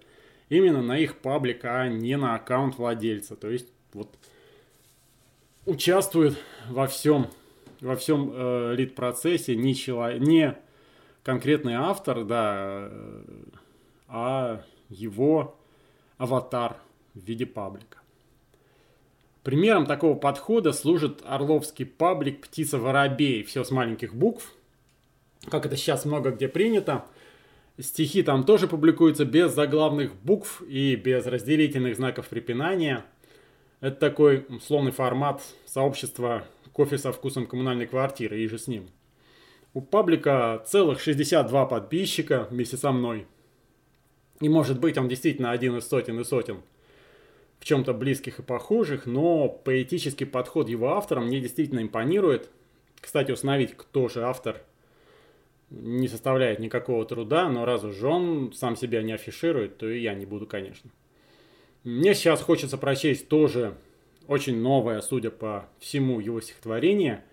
именно 0.50 0.82
на 0.82 0.98
их 0.98 1.16
паблик, 1.16 1.64
а 1.64 1.88
не 1.88 2.16
на 2.16 2.34
аккаунт 2.34 2.76
владельца. 2.76 3.36
То 3.36 3.50
есть 3.50 3.68
вот 3.92 4.14
участвует 5.66 6.36
во 6.68 6.86
всем, 6.86 7.28
во 7.80 7.96
всем 7.96 8.30
э, 8.32 8.74
лид-процессе 8.76 9.56
не, 9.56 9.74
человек, 9.74 10.20
не 10.20 10.56
конкретный 11.22 11.74
автор, 11.74 12.24
да, 12.24 12.88
э, 12.90 13.22
а 14.12 14.62
его 14.90 15.56
аватар 16.18 16.76
в 17.14 17.20
виде 17.20 17.46
паблика. 17.46 17.98
Примером 19.42 19.86
такого 19.86 20.14
подхода 20.14 20.72
служит 20.72 21.22
орловский 21.24 21.86
паблик 21.86 22.42
«Птица 22.42 22.78
воробей». 22.78 23.42
Все 23.42 23.64
с 23.64 23.70
маленьких 23.70 24.14
букв, 24.14 24.52
как 25.50 25.64
это 25.66 25.76
сейчас 25.76 26.04
много 26.04 26.30
где 26.30 26.46
принято. 26.46 27.06
Стихи 27.80 28.22
там 28.22 28.44
тоже 28.44 28.68
публикуются 28.68 29.24
без 29.24 29.52
заглавных 29.52 30.14
букв 30.14 30.62
и 30.62 30.94
без 30.94 31.24
разделительных 31.26 31.96
знаков 31.96 32.28
препинания. 32.28 33.06
Это 33.80 33.96
такой 33.96 34.44
условный 34.48 34.92
формат 34.92 35.42
сообщества 35.64 36.44
кофе 36.72 36.98
со 36.98 37.12
вкусом 37.12 37.46
коммунальной 37.46 37.86
квартиры 37.86 38.38
и 38.38 38.46
же 38.46 38.58
с 38.58 38.68
ним. 38.68 38.90
У 39.72 39.80
паблика 39.80 40.62
целых 40.66 41.00
62 41.00 41.66
подписчика 41.66 42.46
вместе 42.50 42.76
со 42.76 42.92
мной– 42.92 43.26
и 44.42 44.48
может 44.48 44.80
быть 44.80 44.98
он 44.98 45.08
действительно 45.08 45.52
один 45.52 45.76
из 45.78 45.88
сотен 45.88 46.20
и 46.20 46.24
сотен 46.24 46.60
в 47.60 47.64
чем-то 47.64 47.94
близких 47.94 48.40
и 48.40 48.42
похожих, 48.42 49.06
но 49.06 49.48
поэтический 49.48 50.24
подход 50.24 50.68
его 50.68 50.94
автора 50.94 51.20
мне 51.20 51.40
действительно 51.40 51.80
импонирует. 51.80 52.50
Кстати, 53.00 53.30
установить, 53.30 53.76
кто 53.76 54.08
же 54.08 54.24
автор, 54.24 54.60
не 55.70 56.08
составляет 56.08 56.58
никакого 56.58 57.04
труда, 57.04 57.48
но 57.48 57.64
раз 57.64 57.84
уж 57.84 58.02
он 58.02 58.52
сам 58.52 58.74
себя 58.74 59.02
не 59.02 59.12
афиширует, 59.12 59.78
то 59.78 59.88
и 59.88 60.00
я 60.00 60.14
не 60.14 60.26
буду, 60.26 60.44
конечно. 60.44 60.90
Мне 61.84 62.14
сейчас 62.14 62.42
хочется 62.42 62.78
прочесть 62.78 63.28
тоже 63.28 63.76
очень 64.26 64.60
новое, 64.60 65.00
судя 65.00 65.30
по 65.30 65.68
всему, 65.78 66.18
его 66.18 66.40
стихотворение, 66.40 67.24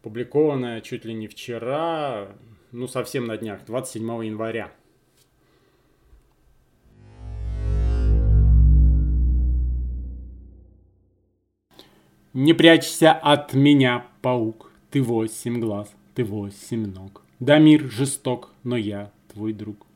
публикованное 0.00 0.80
чуть 0.80 1.04
ли 1.04 1.12
не 1.12 1.28
вчера, 1.28 2.28
ну 2.72 2.88
совсем 2.88 3.26
на 3.26 3.36
днях, 3.36 3.66
27 3.66 4.24
января. 4.24 4.72
Не 12.34 12.52
прячься 12.52 13.12
от 13.12 13.54
меня, 13.54 14.06
паук, 14.20 14.72
ты 14.90 15.00
восемь 15.00 15.60
глаз, 15.60 15.88
ты 16.16 16.24
восемь 16.24 16.92
ног. 16.92 17.22
Да 17.38 17.60
мир 17.60 17.88
жесток, 17.88 18.50
но 18.64 18.76
я 18.76 19.12
твой 19.32 19.52
друг. 19.52 19.86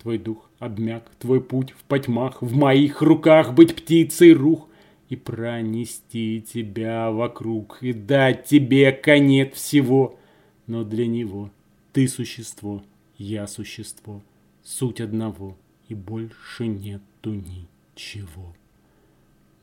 Твой 0.00 0.18
дух 0.18 0.48
обмяк, 0.60 1.10
твой 1.18 1.42
путь 1.42 1.72
в 1.72 1.82
потьмах, 1.82 2.40
в 2.40 2.54
моих 2.54 3.02
руках 3.02 3.52
быть 3.52 3.74
птицей 3.74 4.32
рух 4.32 4.68
и 5.08 5.16
пронести 5.16 6.40
тебя 6.40 7.10
вокруг, 7.10 7.78
и 7.80 7.92
дать 7.92 8.44
тебе 8.44 8.92
конец 8.92 9.54
всего. 9.54 10.20
Но 10.68 10.84
для 10.84 11.08
него 11.08 11.50
ты 11.92 12.06
существо, 12.06 12.80
я 13.16 13.48
существо, 13.48 14.22
суть 14.62 15.00
одного, 15.00 15.56
и 15.88 15.96
больше 15.96 16.68
нету 16.68 17.34
ничего. 17.34 18.54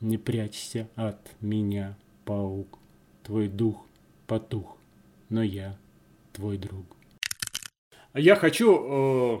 Не 0.02 0.18
прячься 0.18 0.90
от 0.96 1.34
меня, 1.40 1.96
паук, 2.26 2.78
твой 3.22 3.48
дух 3.48 3.86
потух, 4.26 4.76
но 5.30 5.42
я 5.42 5.78
твой 6.32 6.58
друг. 6.58 6.84
Я 8.12 8.36
хочу, 8.36 9.40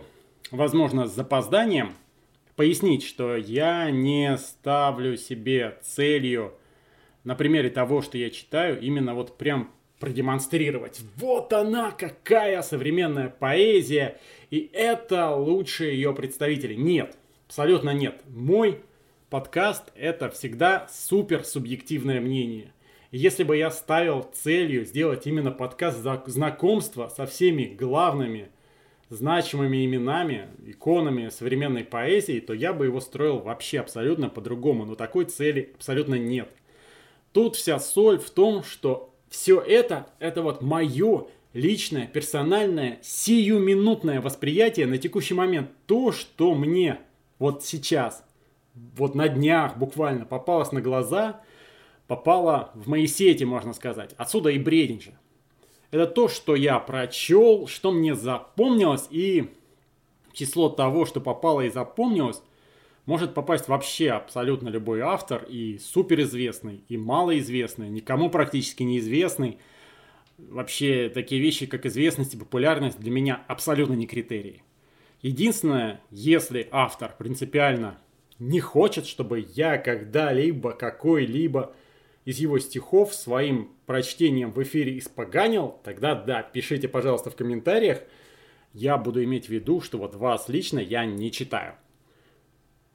возможно, 0.50 1.06
с 1.06 1.14
запозданием 1.14 1.92
пояснить, 2.54 3.04
что 3.04 3.36
я 3.36 3.90
не 3.90 4.38
ставлю 4.38 5.16
себе 5.16 5.78
целью 5.82 6.54
на 7.24 7.34
примере 7.34 7.68
того, 7.70 8.02
что 8.02 8.16
я 8.16 8.30
читаю, 8.30 8.80
именно 8.80 9.14
вот 9.14 9.36
прям 9.36 9.72
продемонстрировать. 9.98 11.00
Вот 11.16 11.52
она, 11.52 11.90
какая 11.90 12.62
современная 12.62 13.28
поэзия, 13.28 14.18
и 14.50 14.70
это 14.72 15.34
лучшие 15.34 15.94
ее 15.94 16.14
представители. 16.14 16.74
Нет, 16.74 17.16
абсолютно 17.46 17.90
нет. 17.90 18.22
Мой 18.28 18.80
подкаст 19.30 19.90
это 19.96 20.30
всегда 20.30 20.86
супер 20.92 21.44
субъективное 21.44 22.20
мнение. 22.20 22.72
Если 23.16 23.44
бы 23.44 23.56
я 23.56 23.70
ставил 23.70 24.28
целью 24.34 24.84
сделать 24.84 25.26
именно 25.26 25.50
подкаст 25.50 26.00
знакомства 26.26 27.08
со 27.08 27.24
всеми 27.24 27.64
главными 27.64 28.50
значимыми 29.08 29.86
именами, 29.86 30.48
иконами 30.66 31.30
современной 31.30 31.82
поэзии, 31.82 32.40
то 32.40 32.52
я 32.52 32.74
бы 32.74 32.84
его 32.84 33.00
строил 33.00 33.38
вообще 33.38 33.80
абсолютно 33.80 34.28
по-другому. 34.28 34.84
Но 34.84 34.96
такой 34.96 35.24
цели 35.24 35.72
абсолютно 35.76 36.16
нет. 36.16 36.50
Тут 37.32 37.56
вся 37.56 37.78
соль 37.78 38.18
в 38.18 38.28
том, 38.28 38.62
что 38.62 39.14
все 39.30 39.62
это, 39.62 40.08
это 40.18 40.42
вот 40.42 40.60
мое 40.60 41.26
личное, 41.54 42.06
персональное, 42.06 42.98
сиюминутное 43.00 44.20
восприятие 44.20 44.84
на 44.84 44.98
текущий 44.98 45.32
момент. 45.32 45.70
То, 45.86 46.12
что 46.12 46.54
мне 46.54 46.98
вот 47.38 47.64
сейчас, 47.64 48.22
вот 48.74 49.14
на 49.14 49.26
днях 49.30 49.78
буквально 49.78 50.26
попалось 50.26 50.70
на 50.70 50.82
глаза, 50.82 51.40
попало 52.06 52.70
в 52.74 52.88
мои 52.88 53.06
сети, 53.06 53.44
можно 53.44 53.72
сказать. 53.72 54.14
Отсюда 54.16 54.50
и 54.50 54.58
брединча. 54.58 55.18
Это 55.90 56.06
то, 56.06 56.28
что 56.28 56.54
я 56.54 56.78
прочел, 56.78 57.66
что 57.66 57.92
мне 57.92 58.14
запомнилось, 58.14 59.06
и 59.10 59.50
число 60.32 60.68
того, 60.68 61.06
что 61.06 61.20
попало 61.20 61.62
и 61.62 61.70
запомнилось, 61.70 62.42
может 63.06 63.34
попасть 63.34 63.68
вообще 63.68 64.10
абсолютно 64.10 64.68
любой 64.68 65.00
автор, 65.00 65.44
и 65.48 65.78
суперизвестный, 65.78 66.82
и 66.88 66.96
малоизвестный, 66.96 67.88
никому 67.88 68.30
практически 68.30 68.82
неизвестный. 68.82 69.58
Вообще, 70.38 71.08
такие 71.08 71.40
вещи, 71.40 71.66
как 71.66 71.86
известность 71.86 72.34
и 72.34 72.36
популярность, 72.36 72.98
для 72.98 73.10
меня 73.10 73.42
абсолютно 73.46 73.94
не 73.94 74.06
критерии. 74.06 74.62
Единственное, 75.22 76.00
если 76.10 76.68
автор 76.70 77.14
принципиально 77.16 77.98
не 78.38 78.60
хочет, 78.60 79.06
чтобы 79.06 79.46
я 79.54 79.78
когда-либо 79.78 80.72
какой-либо 80.72 81.74
из 82.26 82.38
его 82.38 82.58
стихов 82.58 83.14
своим 83.14 83.70
прочтением 83.86 84.50
в 84.50 84.62
эфире 84.62 84.98
испоганил, 84.98 85.78
тогда 85.84 86.16
да, 86.16 86.42
пишите, 86.42 86.88
пожалуйста, 86.88 87.30
в 87.30 87.36
комментариях. 87.36 88.02
Я 88.74 88.98
буду 88.98 89.24
иметь 89.24 89.46
в 89.46 89.48
виду, 89.48 89.80
что 89.80 89.96
вот 89.96 90.16
вас 90.16 90.48
лично 90.48 90.80
я 90.80 91.06
не 91.06 91.30
читаю. 91.30 91.76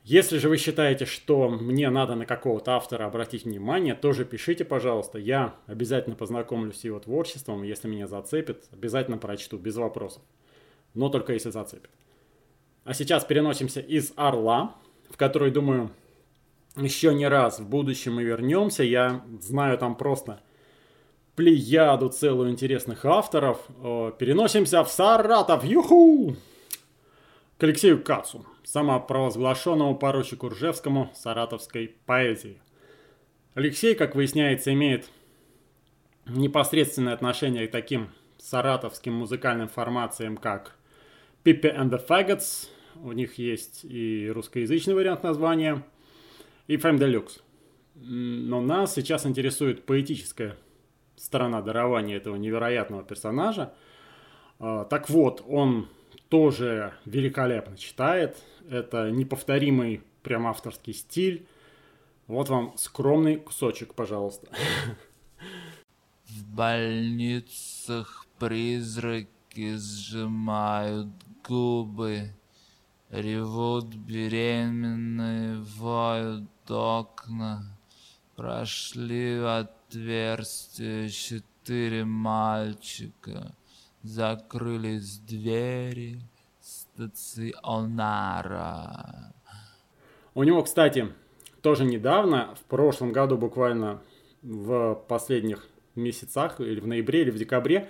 Если 0.03 0.37
же 0.37 0.49
вы 0.49 0.57
считаете, 0.57 1.05
что 1.05 1.47
мне 1.47 1.89
надо 1.89 2.15
на 2.15 2.25
какого-то 2.25 2.75
автора 2.75 3.05
обратить 3.05 3.45
внимание, 3.45 3.95
тоже 3.95 4.25
пишите, 4.25 4.65
пожалуйста. 4.65 5.17
Я 5.17 5.55
обязательно 5.65 6.15
познакомлюсь 6.15 6.79
с 6.79 6.83
его 6.83 6.99
творчеством. 6.99 7.63
Если 7.63 7.87
меня 7.87 8.07
зацепит, 8.07 8.65
обязательно 8.71 9.17
прочту, 9.17 9.57
без 9.57 9.75
вопросов. 9.77 10.23
Но 10.93 11.07
только 11.07 11.33
если 11.33 11.51
зацепит. 11.51 11.89
А 12.83 12.93
сейчас 12.93 13.23
переносимся 13.23 13.79
из 13.79 14.11
Орла, 14.17 14.75
в 15.09 15.15
который, 15.15 15.51
думаю, 15.51 15.91
еще 16.75 17.13
не 17.13 17.27
раз 17.27 17.59
в 17.59 17.67
будущем 17.67 18.15
мы 18.15 18.23
вернемся. 18.23 18.83
Я 18.83 19.23
знаю 19.41 19.77
там 19.77 19.95
просто 19.95 20.41
плеяду 21.35 22.09
целую 22.09 22.49
интересных 22.49 23.05
авторов. 23.05 23.65
Переносимся 24.17 24.83
в 24.83 24.89
Саратов. 24.89 25.63
Юху! 25.63 26.35
К 27.57 27.63
Алексею 27.63 28.03
Кацу 28.03 28.45
самопровозглашенному 28.63 29.95
поручику 29.95 30.49
Ржевскому 30.49 31.11
саратовской 31.13 31.95
поэзии. 32.05 32.61
Алексей, 33.53 33.95
как 33.95 34.15
выясняется, 34.15 34.71
имеет 34.71 35.09
непосредственное 36.25 37.13
отношение 37.13 37.67
к 37.67 37.71
таким 37.71 38.09
саратовским 38.37 39.13
музыкальным 39.13 39.67
формациям, 39.67 40.37
как 40.37 40.75
Pippi 41.43 41.75
and 41.75 41.89
the 41.89 42.01
Faggots, 42.07 42.69
у 43.03 43.11
них 43.11 43.37
есть 43.37 43.81
и 43.83 44.31
русскоязычный 44.33 44.93
вариант 44.93 45.23
названия, 45.23 45.83
и 46.67 46.77
Femme 46.77 46.97
Deluxe. 46.97 47.41
Но 47.95 48.61
нас 48.61 48.93
сейчас 48.93 49.25
интересует 49.25 49.85
поэтическая 49.85 50.57
сторона 51.15 51.61
дарования 51.61 52.17
этого 52.17 52.35
невероятного 52.35 53.03
персонажа. 53.03 53.73
А, 54.59 54.85
так 54.85 55.09
вот, 55.09 55.43
он 55.47 55.87
тоже 56.29 56.93
великолепно 57.05 57.77
читает. 57.77 58.37
Это 58.69 59.11
неповторимый 59.11 60.01
прям 60.23 60.47
авторский 60.47 60.93
стиль. 60.93 61.45
Вот 62.27 62.49
вам 62.49 62.73
скромный 62.77 63.37
кусочек, 63.37 63.93
пожалуйста. 63.93 64.47
В 66.25 66.55
больницах 66.55 68.25
призраки 68.39 69.75
сжимают 69.75 71.09
губы, 71.47 72.31
Ревут 73.11 73.93
беременные, 73.93 75.57
воют 75.77 76.49
окна. 76.69 77.77
Прошли 78.35 79.39
в 79.39 79.59
отверстие 79.59 81.09
четыре 81.09 82.05
мальчика— 82.05 83.53
закрылись 84.03 85.19
двери 85.19 86.19
стационара. 86.59 87.73
У 90.33 90.43
него, 90.43 90.63
кстати, 90.63 91.13
тоже 91.61 91.85
недавно, 91.85 92.55
в 92.55 92.63
прошлом 92.65 93.11
году 93.11 93.37
буквально 93.37 94.01
в 94.41 94.95
последних 95.07 95.67
месяцах, 95.95 96.59
или 96.59 96.79
в 96.79 96.87
ноябре, 96.87 97.21
или 97.21 97.29
в 97.31 97.37
декабре, 97.37 97.89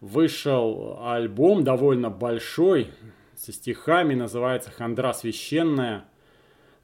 вышел 0.00 1.00
альбом 1.02 1.64
довольно 1.64 2.08
большой, 2.10 2.92
со 3.38 3.52
стихами, 3.52 4.14
называется 4.14 4.70
«Хандра 4.70 5.12
священная». 5.12 6.04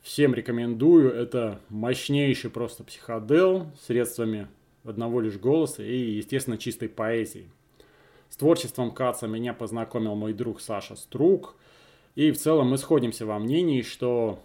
Всем 0.02 0.34
рекомендую, 0.34 1.10
это 1.10 1.60
мощнейший 1.68 2.50
просто 2.50 2.84
психодел, 2.84 3.72
средствами 3.80 4.48
одного 4.84 5.20
лишь 5.20 5.38
голоса 5.38 5.82
и, 5.82 5.96
естественно, 5.96 6.58
чистой 6.58 6.88
поэзии. 6.88 7.50
С 8.28 8.36
творчеством 8.36 8.92
Каца 8.92 9.26
меня 9.26 9.54
познакомил 9.54 10.14
мой 10.14 10.32
друг 10.32 10.60
Саша 10.60 10.94
Струк. 10.94 11.56
И 12.14 12.30
в 12.30 12.38
целом 12.38 12.68
мы 12.68 12.78
сходимся 12.78 13.26
во 13.26 13.38
мнении, 13.38 13.82
что 13.82 14.40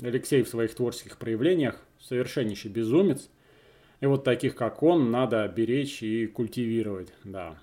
Алексей 0.00 0.42
в 0.42 0.48
своих 0.48 0.74
творческих 0.74 1.18
проявлениях 1.18 1.82
совершеннейший 2.00 2.70
безумец. 2.70 3.28
И 4.00 4.06
вот 4.06 4.24
таких, 4.24 4.54
как 4.54 4.82
он, 4.82 5.10
надо 5.10 5.46
беречь 5.48 6.02
и 6.02 6.26
культивировать, 6.26 7.12
да. 7.24 7.58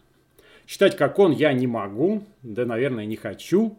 Читать, 0.66 0.98
как 0.98 1.18
он, 1.18 1.32
я 1.32 1.54
не 1.54 1.66
могу, 1.66 2.24
да, 2.44 2.66
наверное, 2.66 3.06
не 3.06 3.16
хочу, 3.16 3.78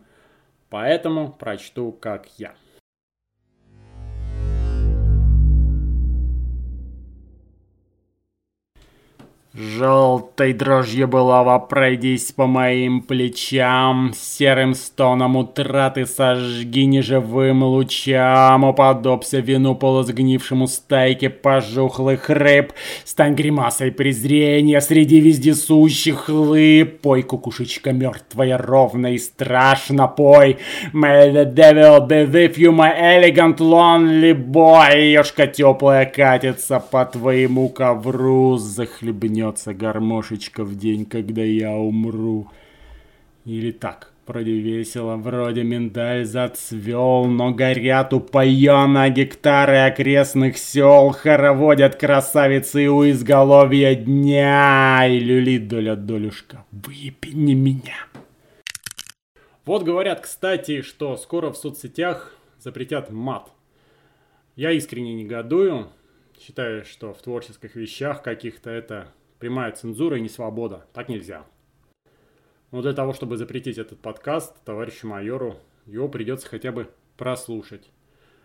поэтому 0.71 1.33
прочту, 1.33 1.93
как 1.93 2.27
я. 2.39 2.55
Желтой 9.59 10.53
дрожью 10.53 11.09
былого 11.09 11.59
пройдись 11.59 12.31
по 12.31 12.47
моим 12.47 13.03
плечам, 13.03 14.13
Серым 14.17 14.73
стоном 14.75 15.35
утраты 15.35 16.07
сожги 16.07 16.87
неживым 16.87 17.65
лучам, 17.65 18.63
Уподобся 18.63 19.41
вину 19.41 19.75
полусгнившему 19.75 20.69
стайке 20.69 21.29
пожухлых 21.29 22.31
рыб, 22.31 22.73
Стань 23.05 23.35
гримасой 23.35 23.91
презрения 23.91 24.81
среди 24.81 25.19
вездесущих 25.19 26.29
лып, 26.29 27.01
Пой, 27.01 27.25
кукушечка 27.25 27.91
мертвая, 27.91 28.59
ровно 28.59 29.15
и 29.15 29.19
страшно 29.19 30.07
пой, 30.07 30.59
May 30.93 31.33
the 31.33 31.53
devil 31.53 32.07
be 32.07 32.31
with 32.31 32.57
you, 32.59 32.71
my 32.71 32.97
elegant 32.97 33.57
lonely 33.57 34.35
boy, 34.35 35.15
Ёшка 35.19 35.49
теплая 35.49 36.07
катится 36.07 36.79
по 36.79 37.05
твоему 37.05 37.71
ковру, 37.71 38.57
захлебнет 38.57 39.48
вернется 39.49 39.75
гармошечка 39.75 40.65
в 40.65 40.77
день, 40.77 41.07
когда 41.07 41.43
я 41.43 41.73
умру. 41.73 42.51
Или 43.45 43.71
так, 43.71 44.13
вроде 44.27 44.53
весело, 44.53 45.17
вроде 45.17 45.63
миндаль 45.63 46.25
зацвел, 46.25 47.25
но 47.25 47.53
горят 47.53 48.13
упоенно 48.13 49.09
гектары 49.09 49.79
окрестных 49.79 50.59
сел, 50.59 51.11
хороводят 51.11 51.97
красавицы 51.97 52.89
у 52.89 53.09
изголовья 53.09 53.95
дня, 53.95 55.07
и 55.09 55.19
люлит 55.19 55.69
доля 55.69 55.97
долюшка, 55.97 56.65
выпени 56.71 57.55
меня. 57.55 57.97
Вот 59.65 59.83
говорят, 59.83 60.21
кстати, 60.21 60.83
что 60.83 61.17
скоро 61.17 61.51
в 61.51 61.57
соцсетях 61.57 62.35
запретят 62.61 63.11
мат. 63.11 63.51
Я 64.57 64.73
искренне 64.73 65.15
негодую, 65.15 65.89
считаю, 66.39 66.85
что 66.85 67.15
в 67.15 67.23
творческих 67.23 67.77
вещах 67.77 68.23
каких-то 68.23 68.71
это 68.71 69.09
прямая 69.39 69.73
цензура 69.73 70.19
и 70.19 70.21
не 70.21 70.29
свобода. 70.29 70.87
Так 70.93 71.09
нельзя. 71.09 71.45
Но 72.71 72.83
для 72.83 72.93
того, 72.93 73.13
чтобы 73.13 73.37
запретить 73.37 73.79
этот 73.79 74.01
подкаст, 74.01 74.63
товарищу 74.65 75.07
майору, 75.07 75.57
его 75.87 76.09
придется 76.09 76.49
хотя 76.49 76.71
бы 76.71 76.91
прослушать. 77.17 77.91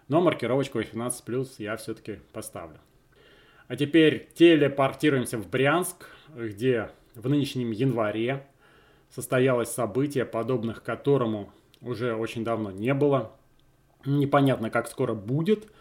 Но 0.08 0.22
маркировочку 0.22 0.80
18+, 0.80 1.56
я 1.58 1.76
все-таки 1.78 2.20
поставлю. 2.32 2.80
А 3.68 3.76
теперь 3.76 4.30
телепортируемся 4.34 5.38
в 5.38 5.50
Брянск, 5.50 6.08
где 6.36 6.90
в 7.16 7.30
нынешнем 7.30 7.72
январе 7.72 8.46
состоялось 9.10 9.70
событие, 9.70 10.26
подобных 10.26 10.84
которому 10.84 11.52
уже 11.82 12.16
очень 12.16 12.44
давно 12.44 12.72
не 12.72 12.94
было. 12.94 13.32
Непонятно, 14.06 14.70
как 14.70 14.88
скоро 14.88 15.14
будет. 15.14 15.72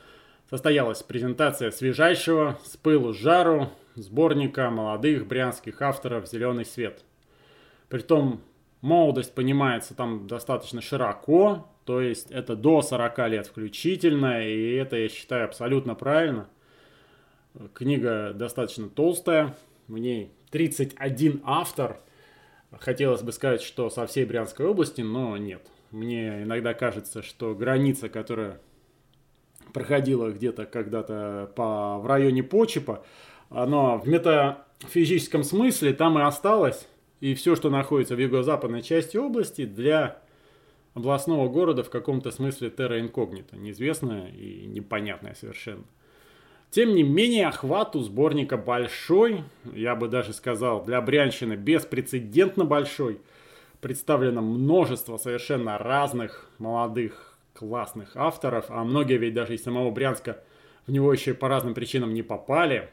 Состоялась 0.52 1.02
презентация 1.02 1.70
свежайшего, 1.70 2.58
с 2.62 2.76
пылу 2.76 3.14
с 3.14 3.16
жару, 3.16 3.70
сборника 3.94 4.68
молодых 4.68 5.26
брянских 5.26 5.80
авторов 5.80 6.28
«Зеленый 6.28 6.66
свет». 6.66 7.06
Притом 7.88 8.42
молодость 8.82 9.34
понимается 9.34 9.94
там 9.94 10.26
достаточно 10.26 10.82
широко, 10.82 11.66
то 11.86 12.02
есть 12.02 12.30
это 12.30 12.54
до 12.54 12.82
40 12.82 13.28
лет 13.30 13.46
включительно, 13.46 14.46
и 14.46 14.74
это 14.74 14.96
я 14.96 15.08
считаю 15.08 15.46
абсолютно 15.46 15.94
правильно. 15.94 16.50
Книга 17.72 18.34
достаточно 18.34 18.90
толстая, 18.90 19.56
в 19.88 19.96
ней 19.96 20.32
31 20.50 21.40
автор, 21.44 21.98
Хотелось 22.78 23.22
бы 23.22 23.32
сказать, 23.32 23.62
что 23.62 23.88
со 23.88 24.06
всей 24.06 24.26
Брянской 24.26 24.66
области, 24.66 25.00
но 25.00 25.34
нет. 25.38 25.66
Мне 25.90 26.42
иногда 26.42 26.74
кажется, 26.74 27.22
что 27.22 27.54
граница, 27.54 28.10
которая 28.10 28.60
проходила 29.72 30.30
где-то 30.30 30.66
когда-то 30.66 31.50
по, 31.54 31.98
в 31.98 32.06
районе 32.06 32.42
Почепа, 32.42 33.04
она 33.50 33.96
в 33.96 34.08
метафизическом 34.08 35.44
смысле 35.44 35.92
там 35.92 36.18
и 36.18 36.22
осталась. 36.22 36.88
И 37.20 37.34
все, 37.34 37.54
что 37.54 37.70
находится 37.70 38.16
в 38.16 38.18
юго-западной 38.18 38.82
части 38.82 39.16
области, 39.16 39.64
для 39.64 40.18
областного 40.94 41.48
города 41.48 41.82
в 41.82 41.90
каком-то 41.90 42.30
смысле 42.30 42.70
терра 42.70 43.00
инкогнито, 43.00 43.56
неизвестное 43.56 44.28
и 44.28 44.66
непонятное 44.66 45.34
совершенно. 45.34 45.84
Тем 46.70 46.94
не 46.94 47.02
менее, 47.02 47.48
охват 47.48 47.94
у 47.96 48.00
сборника 48.00 48.56
большой, 48.56 49.44
я 49.74 49.94
бы 49.94 50.08
даже 50.08 50.32
сказал, 50.32 50.82
для 50.82 51.00
Брянщины 51.02 51.54
беспрецедентно 51.54 52.64
большой. 52.64 53.20
Представлено 53.82 54.40
множество 54.40 55.18
совершенно 55.18 55.76
разных 55.76 56.48
молодых 56.58 57.31
классных 57.54 58.16
авторов, 58.16 58.66
а 58.68 58.84
многие 58.84 59.18
ведь 59.18 59.34
даже 59.34 59.54
из 59.54 59.62
самого 59.62 59.90
Брянска 59.90 60.42
в 60.86 60.92
него 60.92 61.12
еще 61.12 61.34
по 61.34 61.48
разным 61.48 61.74
причинам 61.74 62.14
не 62.14 62.22
попали. 62.22 62.90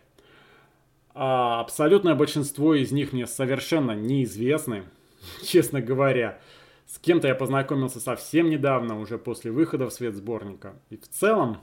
А 1.14 1.60
абсолютное 1.60 2.16
большинство 2.16 2.76
из 2.76 2.92
них 2.92 3.14
мне 3.14 3.28
совершенно 3.28 3.92
неизвестны, 3.94 4.84
честно 5.44 5.82
говоря. 5.82 6.40
С 6.86 6.98
кем-то 6.98 7.28
я 7.28 7.36
познакомился 7.36 8.00
совсем 8.00 8.50
недавно, 8.50 9.00
уже 9.00 9.18
после 9.18 9.52
выхода 9.52 9.88
в 9.88 9.94
свет 9.94 10.16
сборника. 10.16 10.74
И 10.90 10.98
в 10.98 11.08
целом 11.08 11.62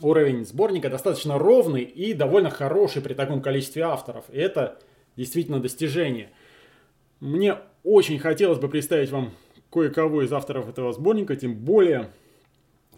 уровень 0.00 0.46
сборника 0.46 0.88
достаточно 0.88 1.38
ровный 1.38 1.82
и 1.82 2.14
довольно 2.14 2.50
хороший 2.50 3.02
при 3.02 3.14
таком 3.14 3.42
количестве 3.42 3.82
авторов. 3.82 4.24
И 4.30 4.38
это 4.38 4.78
действительно 5.16 5.60
достижение. 5.60 6.30
Мне 7.20 7.58
очень 7.84 8.18
хотелось 8.18 8.58
бы 8.58 8.68
представить 8.68 9.10
вам 9.10 9.32
кое-кого 9.70 10.22
из 10.22 10.32
авторов 10.32 10.68
этого 10.68 10.92
сборника, 10.92 11.36
тем 11.36 11.54
более, 11.54 12.10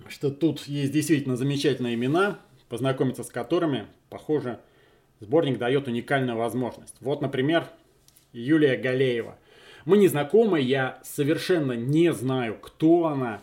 что 0.09 0.31
тут 0.31 0.63
есть 0.63 0.93
действительно 0.93 1.37
замечательные 1.37 1.95
имена, 1.95 2.39
познакомиться 2.69 3.23
с 3.23 3.29
которыми, 3.29 3.87
похоже, 4.09 4.59
сборник 5.21 5.59
дает 5.59 5.89
уникальную 5.89 6.37
возможность. 6.37 6.97
Вот, 7.01 7.21
например, 7.21 7.67
Юлия 8.33 8.77
Галеева. 8.77 9.39
Мы 9.85 9.99
не 9.99 10.09
знакомы, 10.09 10.61
я 10.61 11.01
совершенно 11.03 11.73
не 11.73 12.13
знаю, 12.13 12.57
кто 12.61 13.07
она. 13.07 13.43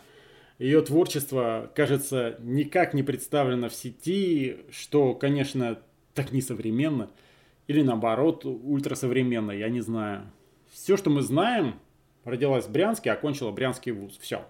Ее 0.58 0.82
творчество, 0.82 1.72
кажется, 1.76 2.38
никак 2.40 2.94
не 2.94 3.04
представлено 3.04 3.70
в 3.70 3.76
сети, 3.76 4.58
что, 4.72 5.14
конечно, 5.14 5.80
так 6.14 6.32
несовременно. 6.32 7.10
Или 7.68 7.82
наоборот, 7.82 8.46
ультрасовременно, 8.46 9.52
я 9.52 9.70
не 9.70 9.82
знаю. 9.82 10.24
Все, 10.72 10.98
что 10.98 11.10
мы 11.10 11.22
знаем, 11.22 11.76
родилась 12.30 12.66
в 12.66 12.72
Брянске, 12.72 13.12
окончила 13.12 13.52
Брянский 13.52 13.92
вуз. 13.92 14.18
Все. 14.20 14.46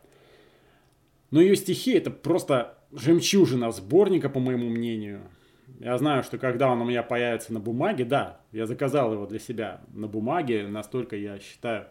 Но 1.32 1.42
ее 1.42 1.56
стихи 1.56 1.94
это 1.94 2.12
просто 2.12 2.78
жемчужина 2.92 3.72
сборника, 3.72 4.30
по 4.30 4.39
моему 4.39 4.70
мнению. 4.70 5.22
Я 5.80 5.98
знаю, 5.98 6.24
что 6.24 6.38
когда 6.38 6.70
он 6.70 6.82
у 6.82 6.86
меня 6.86 7.04
появится 7.04 7.54
на 7.54 7.60
бумаге, 7.60 8.04
да, 8.04 8.42
я 8.52 8.65
заказал 8.65 9.13
его 9.13 9.26
для 9.26 9.39
себя 9.39 9.82
на 9.94 10.08
бумаге, 10.08 10.68
настолько 10.68 11.15
я 11.15 11.39
считаю 11.39 11.88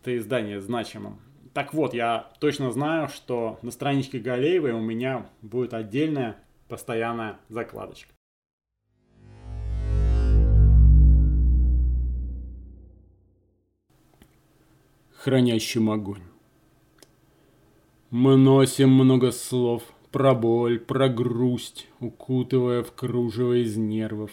это 0.00 0.16
издание 0.16 0.60
значимым. 0.60 1.20
Так 1.54 1.72
вот, 1.72 1.94
я 1.94 2.30
точно 2.40 2.70
знаю, 2.70 3.08
что 3.08 3.58
на 3.62 3.70
страничке 3.70 4.18
Галеевой 4.18 4.72
у 4.72 4.80
меня 4.80 5.26
будет 5.42 5.74
отдельная 5.74 6.36
постоянная 6.68 7.38
закладочка. 7.48 8.12
Хранящим 15.28 15.90
огонь. 15.90 16.22
Мы 18.08 18.38
носим 18.38 18.88
много 18.88 19.30
слов– 19.30 19.82
про 20.10 20.32
боль, 20.32 20.78
про 20.78 21.10
грусть, 21.10 21.86
укутывая 22.00 22.82
в 22.82 22.92
кружево 22.92 23.62
из 23.62 23.76
нервов. 23.76 24.30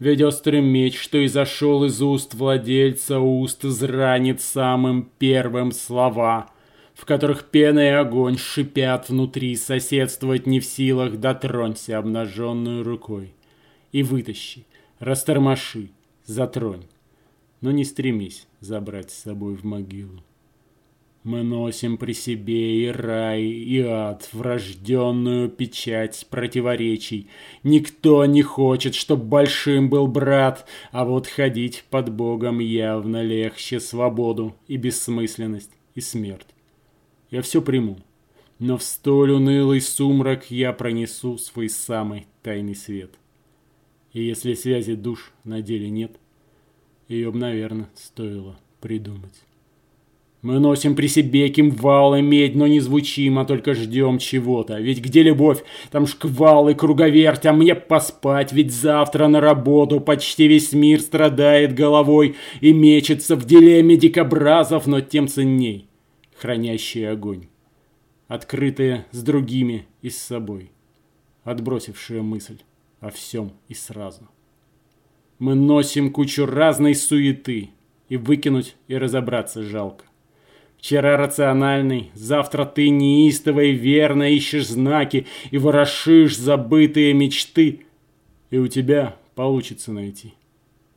Ведь 0.00 0.20
острый 0.22 0.62
меч, 0.62 0.98
что 0.98 1.24
изошел 1.24 1.84
из 1.84 2.02
уст 2.02 2.34
владельца 2.34 3.20
уст, 3.20 3.64
изранит 3.64 4.40
самым 4.40 5.08
первым 5.20 5.70
слова, 5.70 6.50
в 6.92 7.04
которых 7.04 7.44
пена 7.44 7.78
и 7.78 7.92
огонь 7.92 8.36
шипят 8.36 9.08
внутри, 9.08 9.54
соседствовать 9.54 10.44
не 10.44 10.58
в 10.58 10.64
силах, 10.64 11.18
дотронься 11.18 11.98
обнаженную 11.98 12.82
рукой. 12.82 13.32
И 13.92 14.02
вытащи, 14.02 14.66
растормоши, 14.98 15.90
затронь, 16.24 16.82
но 17.66 17.72
не 17.72 17.84
стремись 17.84 18.46
забрать 18.60 19.10
с 19.10 19.22
собой 19.24 19.56
в 19.56 19.64
могилу. 19.64 20.22
Мы 21.24 21.42
носим 21.42 21.98
при 21.98 22.12
себе 22.12 22.84
и 22.84 22.86
рай, 22.86 23.42
и 23.42 23.80
ад, 23.80 24.28
врожденную 24.32 25.48
печать 25.48 26.28
противоречий. 26.30 27.26
Никто 27.64 28.24
не 28.24 28.42
хочет, 28.42 28.94
чтоб 28.94 29.20
большим 29.20 29.90
был 29.90 30.06
брат, 30.06 30.64
а 30.92 31.04
вот 31.04 31.26
ходить 31.26 31.82
под 31.90 32.12
Богом 32.12 32.60
явно 32.60 33.20
легче 33.24 33.80
свободу 33.80 34.54
и 34.68 34.76
бессмысленность, 34.76 35.72
и 35.96 36.00
смерть. 36.00 36.46
Я 37.32 37.42
все 37.42 37.60
приму, 37.60 37.98
но 38.60 38.78
в 38.78 38.84
столь 38.84 39.32
унылый 39.32 39.80
сумрак 39.80 40.52
я 40.52 40.72
пронесу 40.72 41.36
свой 41.36 41.68
самый 41.68 42.28
тайный 42.44 42.76
свет. 42.76 43.10
И 44.12 44.22
если 44.22 44.54
связи 44.54 44.94
душ 44.94 45.32
на 45.42 45.62
деле 45.62 45.90
нет, 45.90 46.12
ее 47.08 47.30
б, 47.30 47.38
наверное, 47.38 47.88
стоило 47.94 48.56
придумать. 48.80 49.34
Мы 50.42 50.60
носим 50.60 50.94
при 50.94 51.08
себе 51.08 51.48
кимвал 51.48 52.14
и 52.14 52.22
медь, 52.22 52.54
но 52.54 52.66
не 52.66 52.78
звучим, 52.78 53.38
а 53.38 53.44
только 53.44 53.74
ждем 53.74 54.18
чего-то. 54.18 54.78
Ведь 54.78 55.00
где 55.00 55.22
любовь? 55.22 55.64
Там 55.90 56.06
шквал 56.06 56.68
и 56.68 56.74
круговерть, 56.74 57.46
а 57.46 57.52
мне 57.52 57.74
поспать, 57.74 58.52
ведь 58.52 58.72
завтра 58.72 59.26
на 59.26 59.40
работу 59.40 59.98
почти 59.98 60.46
весь 60.46 60.72
мир 60.72 61.00
страдает 61.00 61.74
головой 61.74 62.36
и 62.60 62.72
мечется 62.72 63.34
в 63.34 63.44
дилемме 63.44 63.96
дикобразов, 63.96 64.86
но 64.86 65.00
тем 65.00 65.26
ценней, 65.26 65.88
хранящий 66.36 67.10
огонь, 67.10 67.46
открытые 68.28 69.06
с 69.10 69.22
другими 69.22 69.86
и 70.00 70.10
с 70.10 70.18
собой, 70.18 70.70
отбросившие 71.42 72.22
мысль 72.22 72.58
о 73.00 73.10
всем 73.10 73.52
и 73.66 73.74
сразу. 73.74 74.28
Мы 75.38 75.54
носим 75.54 76.12
кучу 76.12 76.46
разной 76.46 76.94
суеты, 76.94 77.70
и 78.08 78.16
выкинуть 78.16 78.76
и 78.88 78.96
разобраться 78.96 79.62
жалко. 79.62 80.04
Вчера 80.78 81.16
рациональный, 81.16 82.10
завтра 82.14 82.64
ты 82.64 82.90
неистово 82.90 83.60
и 83.60 83.72
верно 83.72 84.30
ищешь 84.30 84.68
знаки 84.68 85.26
и 85.50 85.58
ворошишь 85.58 86.36
забытые 86.36 87.12
мечты. 87.12 87.86
И 88.50 88.58
у 88.58 88.68
тебя 88.68 89.16
получится 89.34 89.92
найти, 89.92 90.34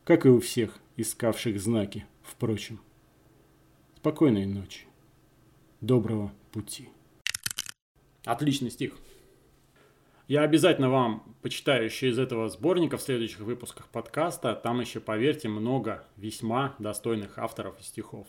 как 0.04 0.26
и 0.26 0.30
у 0.30 0.40
всех 0.40 0.78
искавших 0.98 1.60
знаки, 1.60 2.06
впрочем. 2.22 2.80
Спокойной 3.98 4.46
ночи. 4.46 4.82
Доброго 5.82 6.32
пути. 6.52 6.90
Отличный 8.26 8.70
стих. 8.70 8.94
Я 10.30 10.44
обязательно 10.44 10.92
вам 10.92 11.24
почитаю 11.42 11.86
еще 11.86 12.10
из 12.10 12.20
этого 12.20 12.50
сборника 12.50 12.98
в 12.98 13.02
следующих 13.02 13.40
выпусках 13.40 13.88
подкаста. 13.88 14.54
Там 14.54 14.80
еще, 14.80 15.00
поверьте, 15.00 15.48
много 15.50 16.06
весьма 16.18 16.76
достойных 16.78 17.40
авторов 17.40 17.80
и 17.80 17.84
стихов. 17.84 18.28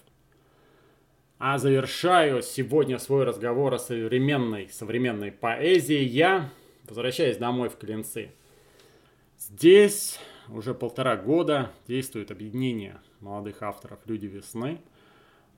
А 1.38 1.58
завершаю 1.58 2.40
сегодня 2.40 2.98
свой 2.98 3.24
разговор 3.24 3.74
о 3.74 3.78
современной, 3.78 4.70
современной 4.70 5.30
поэзии 5.30 6.00
я, 6.02 6.48
возвращаясь 6.88 7.36
домой 7.36 7.68
в 7.68 7.76
Клинцы. 7.76 8.32
Здесь 9.36 10.18
уже 10.48 10.72
полтора 10.72 11.18
года 11.18 11.70
действует 11.86 12.30
объединение 12.30 12.98
молодых 13.20 13.62
авторов 13.62 13.98
«Люди 14.06 14.24
весны». 14.24 14.80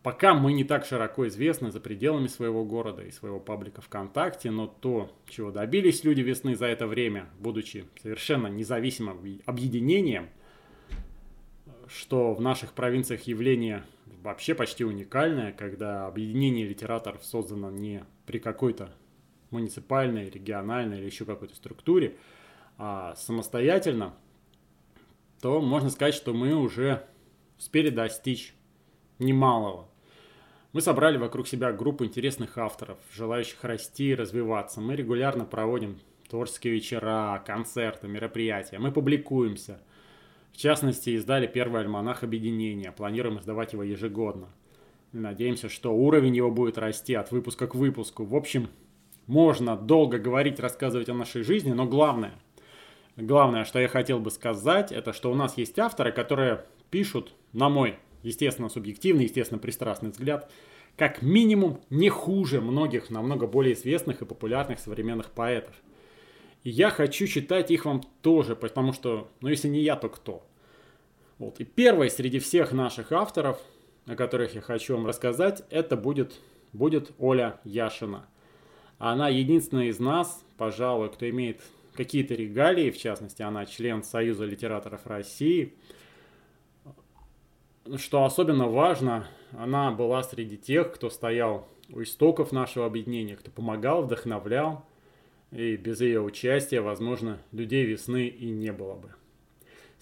Пока 0.02 0.34
мы 0.34 0.52
не 0.52 0.64
так 0.64 0.84
широко 0.84 1.28
известны 1.28 1.70
за 1.70 1.78
пределами 1.78 2.26
своего 2.26 2.64
города 2.64 3.02
и 3.02 3.12
своего 3.12 3.38
паблика 3.38 3.80
ВКонтакте, 3.82 4.50
но 4.50 4.66
то, 4.66 5.16
чего 5.28 5.52
добились 5.52 6.02
«Люди 6.02 6.22
весны» 6.22 6.56
за 6.56 6.66
это 6.66 6.88
время, 6.88 7.28
будучи 7.38 7.84
совершенно 8.02 8.48
независимым 8.48 9.20
объединением, 9.46 10.28
что 11.86 12.34
в 12.34 12.40
наших 12.40 12.72
провинциях 12.72 13.22
явление 13.28 13.84
вообще 14.22 14.56
почти 14.56 14.84
уникальная, 14.84 15.52
когда 15.52 16.08
объединение 16.08 16.66
литераторов 16.66 17.24
создано 17.24 17.70
не 17.70 18.04
при 18.26 18.40
какой-то 18.40 18.92
муниципальной, 19.50 20.30
региональной 20.30 20.98
или 20.98 21.06
еще 21.06 21.24
какой-то 21.24 21.54
структуре, 21.54 22.16
а 22.76 23.14
самостоятельно, 23.14 24.16
то 25.40 25.60
можно 25.60 25.90
сказать, 25.90 26.14
что 26.14 26.32
мы 26.32 26.54
уже 26.54 27.06
успели 27.56 27.90
достичь 27.90 28.54
немалого. 29.20 29.91
Мы 30.72 30.80
собрали 30.80 31.18
вокруг 31.18 31.48
себя 31.48 31.72
группу 31.72 32.04
интересных 32.04 32.56
авторов, 32.58 32.98
желающих 33.12 33.62
расти 33.64 34.10
и 34.10 34.14
развиваться. 34.14 34.80
Мы 34.80 34.96
регулярно 34.96 35.44
проводим 35.44 35.98
творческие 36.28 36.72
вечера, 36.74 37.42
концерты, 37.46 38.08
мероприятия. 38.08 38.78
Мы 38.78 38.92
публикуемся– 38.92 39.80
В 40.52 40.56
частности, 40.58 41.10
издали 41.10 41.46
первый 41.46 41.80
альманах 41.80 42.22
объединения. 42.22 42.92
Планируем 42.92 43.38
издавать 43.38 43.72
его 43.72 43.82
ежегодно. 43.82 44.48
Надеемся, 45.12 45.68
что 45.68 45.94
уровень 45.94 46.36
его 46.36 46.50
будет 46.50 46.78
расти 46.78 47.14
от 47.14 47.30
выпуска 47.32 47.66
к 47.66 47.74
выпуску. 47.74 48.24
В 48.24 48.36
общем, 48.36 48.68
можно 49.26 49.76
долго 49.76 50.18
говорить, 50.18 50.60
рассказывать 50.60 51.08
о 51.08 51.14
нашей 51.14 51.42
жизни, 51.42 51.72
но 51.72 51.86
главное, 51.86 52.34
главное, 53.16 53.64
что 53.64 53.78
я 53.78 53.88
хотел 53.88 54.20
бы 54.20 54.30
сказать, 54.30 54.92
это 54.92 55.12
что 55.12 55.30
у 55.30 55.34
нас 55.34 55.56
есть 55.56 55.78
авторы, 55.78 56.12
которые 56.12 56.64
пишут, 56.90 57.34
на 57.52 57.68
мой, 57.68 57.98
естественно, 58.22 58.68
субъективный, 58.68 59.24
естественно, 59.24 59.58
пристрастный 59.58 60.10
взгляд, 60.10 60.50
как 60.96 61.22
минимум 61.22 61.80
не 61.90 62.08
хуже 62.08 62.60
многих 62.60 63.10
намного 63.10 63.46
более 63.46 63.74
известных 63.74 64.22
и 64.22 64.26
популярных 64.26 64.78
современных 64.78 65.30
поэтов. 65.30 65.74
И 66.64 66.70
я 66.70 66.90
хочу 66.90 67.26
читать 67.26 67.70
их 67.70 67.84
вам 67.86 68.02
тоже, 68.20 68.54
потому 68.54 68.92
что, 68.92 69.28
ну 69.40 69.48
если 69.48 69.68
не 69.68 69.80
я, 69.80 69.96
то 69.96 70.08
кто? 70.08 70.46
Вот. 71.38 71.60
И 71.60 71.64
первый 71.64 72.10
среди 72.10 72.38
всех 72.38 72.72
наших 72.72 73.10
авторов, 73.10 73.60
о 74.06 74.14
которых 74.14 74.54
я 74.54 74.60
хочу 74.60 74.94
вам 74.94 75.06
рассказать, 75.06 75.64
это 75.70 75.96
будет, 75.96 76.40
будет 76.72 77.12
Оля 77.18 77.58
Яшина. 77.64 78.26
Она 78.98 79.28
единственная 79.28 79.86
из 79.86 79.98
нас, 79.98 80.44
пожалуй, 80.56 81.10
кто 81.10 81.28
имеет 81.28 81.60
какие-то 81.94 82.34
регалии, 82.34 82.90
в 82.90 82.98
частности, 82.98 83.42
она 83.42 83.66
член 83.66 84.04
Союза 84.04 84.44
литераторов 84.44 85.06
России. 85.06 85.74
Что 87.96 88.24
особенно 88.24 88.68
важно, 88.68 89.26
она 89.52 89.90
была 89.90 90.22
среди 90.22 90.56
тех, 90.56 90.92
кто 90.92 91.10
стоял 91.10 91.68
у 91.90 92.02
истоков 92.02 92.52
нашего 92.52 92.86
объединения, 92.86 93.36
кто 93.36 93.50
помогал, 93.50 94.02
вдохновлял, 94.02 94.86
и 95.50 95.76
без 95.76 96.00
ее 96.00 96.20
участия, 96.20 96.80
возможно, 96.80 97.38
людей 97.50 97.84
весны 97.84 98.28
и 98.28 98.48
не 98.50 98.72
было 98.72 98.94
бы. 98.94 99.12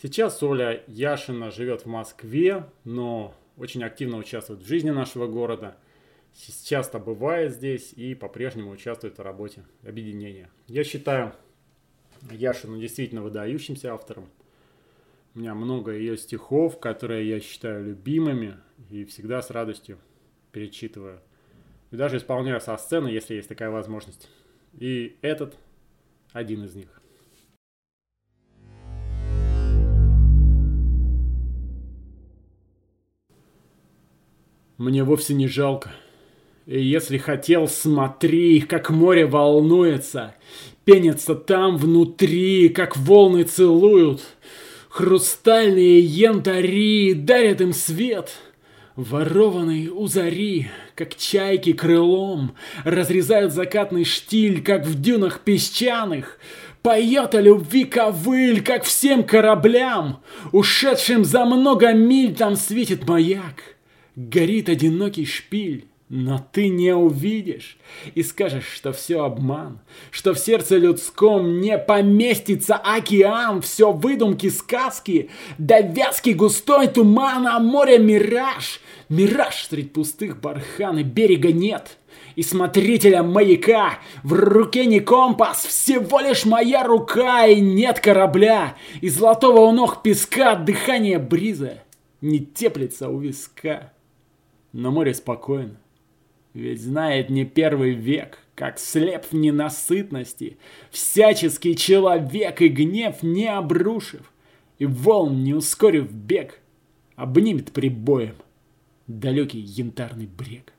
Сейчас 0.00 0.42
Оля 0.42 0.82
Яшина 0.86 1.50
живет 1.50 1.82
в 1.82 1.86
Москве, 1.86 2.66
но 2.84 3.34
очень 3.56 3.82
активно 3.82 4.18
участвует 4.18 4.60
в 4.60 4.66
жизни 4.66 4.90
нашего 4.90 5.26
города. 5.26 5.76
Часто 6.64 6.98
бывает 6.98 7.52
здесь 7.52 7.92
и 7.94 8.14
по-прежнему 8.14 8.70
участвует 8.70 9.18
в 9.18 9.22
работе 9.22 9.64
объединения. 9.82 10.48
Я 10.68 10.84
считаю 10.84 11.32
Яшину 12.30 12.78
действительно 12.78 13.22
выдающимся 13.22 13.92
автором. 13.92 14.28
У 15.32 15.38
меня 15.38 15.54
много 15.54 15.92
ее 15.92 16.16
стихов, 16.16 16.80
которые 16.80 17.28
я 17.28 17.38
считаю 17.38 17.84
любимыми 17.84 18.56
и 18.90 19.04
всегда 19.04 19.40
с 19.40 19.50
радостью 19.50 19.98
перечитываю. 20.50 21.20
И 21.92 21.96
даже 21.96 22.16
исполняю 22.16 22.60
со 22.60 22.76
сцены, 22.76 23.06
если 23.06 23.34
есть 23.34 23.48
такая 23.48 23.70
возможность. 23.70 24.28
И 24.80 25.16
этот 25.22 25.56
один 26.32 26.64
из 26.64 26.74
них. 26.74 27.00
Мне 34.78 35.04
вовсе 35.04 35.34
не 35.34 35.46
жалко. 35.46 35.92
И 36.66 36.82
если 36.82 37.18
хотел, 37.18 37.68
смотри, 37.68 38.62
как 38.62 38.90
море 38.90 39.26
волнуется, 39.26 40.34
пенится 40.84 41.36
там 41.36 41.76
внутри, 41.76 42.68
как 42.68 42.96
волны 42.96 43.44
целуют. 43.44 44.22
Хрустальные 44.90 46.00
янтари 46.00 47.14
дарят 47.14 47.60
им 47.60 47.72
свет— 47.72 48.36
Ворованный 48.96 49.88
у 49.88 50.08
зари, 50.08 50.68
как 50.94 51.16
чайки 51.16 51.72
крылом, 51.72 52.54
Разрезают 52.84 53.52
закатный 53.52 54.04
штиль, 54.04 54.62
как 54.62 54.84
в 54.84 55.00
дюнах 55.00 55.40
песчаных, 55.40 56.38
Поет 56.82 57.34
о 57.34 57.40
любви 57.40 57.84
ковыль, 57.84 58.62
как 58.62 58.84
всем 58.84 59.22
кораблям, 59.24 60.20
Ушедшим 60.52 61.24
за 61.24 61.46
много 61.46 61.94
миль 61.94 62.34
там 62.34 62.56
светит 62.56 63.08
маяк, 63.08 63.76
Горит 64.16 64.68
одинокий 64.68 65.24
шпиль, 65.24 65.86
но 66.10 66.44
ты 66.50 66.68
не 66.68 66.92
увидишь 66.92 67.78
и 68.16 68.24
скажешь, 68.24 68.66
что 68.66 68.92
все 68.92 69.22
обман, 69.22 69.78
что 70.10 70.34
в 70.34 70.40
сердце 70.40 70.76
людском 70.76 71.60
не 71.60 71.78
поместится 71.78 72.74
океан, 72.74 73.62
все 73.62 73.92
выдумки, 73.92 74.48
сказки, 74.48 75.30
да 75.56 75.80
вязкий 75.80 76.34
густой 76.34 76.88
туман, 76.88 77.46
а 77.46 77.60
море 77.60 78.00
мираж, 78.00 78.80
мираж 79.08 79.68
средь 79.68 79.92
пустых 79.92 80.40
бархан 80.40 80.98
и 80.98 81.04
берега 81.04 81.52
нет. 81.52 81.96
И 82.34 82.42
смотрителя 82.42 83.22
маяка 83.22 84.00
в 84.24 84.32
руке 84.32 84.86
не 84.86 84.98
компас, 84.98 85.64
всего 85.64 86.18
лишь 86.18 86.44
моя 86.44 86.82
рука 86.82 87.46
и 87.46 87.60
нет 87.60 88.00
корабля, 88.00 88.74
и 89.00 89.08
золотого 89.08 89.60
у 89.60 89.70
ног 89.70 90.02
песка 90.02 90.56
дыхание 90.56 91.20
бриза 91.20 91.84
не 92.20 92.40
теплится 92.40 93.08
у 93.08 93.20
виска. 93.20 93.92
Но 94.72 94.90
море 94.90 95.14
спокойно, 95.14 95.76
ведь 96.54 96.82
знает 96.82 97.30
не 97.30 97.44
первый 97.44 97.92
век, 97.92 98.38
как 98.54 98.78
слеп 98.78 99.26
в 99.26 99.34
ненасытности, 99.34 100.58
всяческий 100.90 101.76
человек 101.76 102.60
и 102.60 102.68
гнев 102.68 103.22
не 103.22 103.46
обрушив, 103.46 104.32
и 104.78 104.86
волн 104.86 105.44
не 105.44 105.54
ускорив 105.54 106.12
бег, 106.12 106.60
обнимет 107.16 107.72
прибоем 107.72 108.36
далекий 109.06 109.60
янтарный 109.60 110.26
брег. 110.26 110.72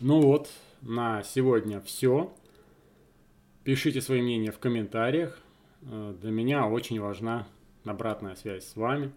Ну 0.00 0.20
вот, 0.20 0.50
на 0.82 1.22
сегодня 1.22 1.80
все. 1.80 2.32
Пишите 3.64 4.00
свои 4.00 4.20
мнения 4.20 4.52
в 4.52 4.58
комментариях. 4.58 5.38
Э, 5.82 6.14
для 6.20 6.30
меня 6.30 6.66
очень 6.66 7.00
важна 7.00 7.46
обратная 7.84 8.34
связь 8.34 8.66
с 8.66 8.76
вами. 8.76 9.12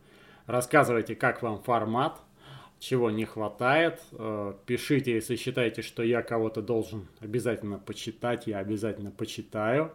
Рассказывайте, 0.46 1.16
как 1.16 1.42
вам 1.42 1.62
формат, 1.62 2.22
чего 2.80 3.10
не 3.12 3.26
хватает. 3.26 4.02
Э, 4.12 4.54
пишите, 4.66 5.14
если 5.14 5.36
считаете, 5.36 5.82
что 5.82 6.04
я 6.04 6.22
кого-то 6.22 6.62
должен 6.62 7.08
обязательно 7.20 7.80
почитать, 7.80 8.48
я 8.48 8.60
обязательно 8.60 9.12
почитаю. 9.12 9.94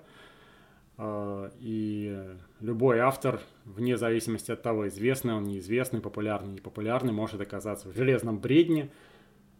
Э, 0.99 1.51
и 1.61 2.37
любой 2.61 2.99
автор, 3.01 3.40
вне 3.64 3.97
зависимости 3.97 4.51
от 4.51 4.62
того, 4.62 4.88
известный 4.88 5.35
он, 5.35 5.45
неизвестный, 5.45 6.01
популярный, 6.01 6.55
непопулярный, 6.55 7.12
может 7.12 7.40
оказаться 7.40 7.88
в 7.88 7.97
железном 7.97 8.38
бредне, 8.38 8.90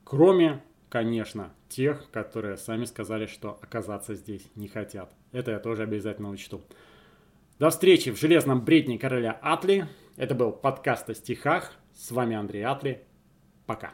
кроме, 0.05 0.63
конечно, 0.89 1.53
тех, 1.69 2.11
которые 2.11 2.57
сами 2.57 2.85
сказали, 2.85 3.27
что 3.27 3.59
оказаться 3.63 4.15
здесь 4.15 4.51
не 4.57 4.69
хотят. 4.69 5.15
Это 5.31 5.53
я 5.53 5.61
тоже 5.61 5.85
обязательно 5.85 6.31
учту. 6.31 6.63
До 7.59 7.71
встречи 7.71 8.11
в 8.11 8.19
железном 8.19 8.65
бредне 8.65 8.99
короля 8.99 9.39
Атли. 9.41 9.87
Это 10.17 10.35
был 10.35 10.51
подкаст 10.51 11.09
о 11.11 11.15
стихах. 11.15 11.73
С 11.95 12.11
вами 12.11 12.35
Андрей 12.35 12.63
Атли. 12.63 13.05
Пока. 13.66 13.90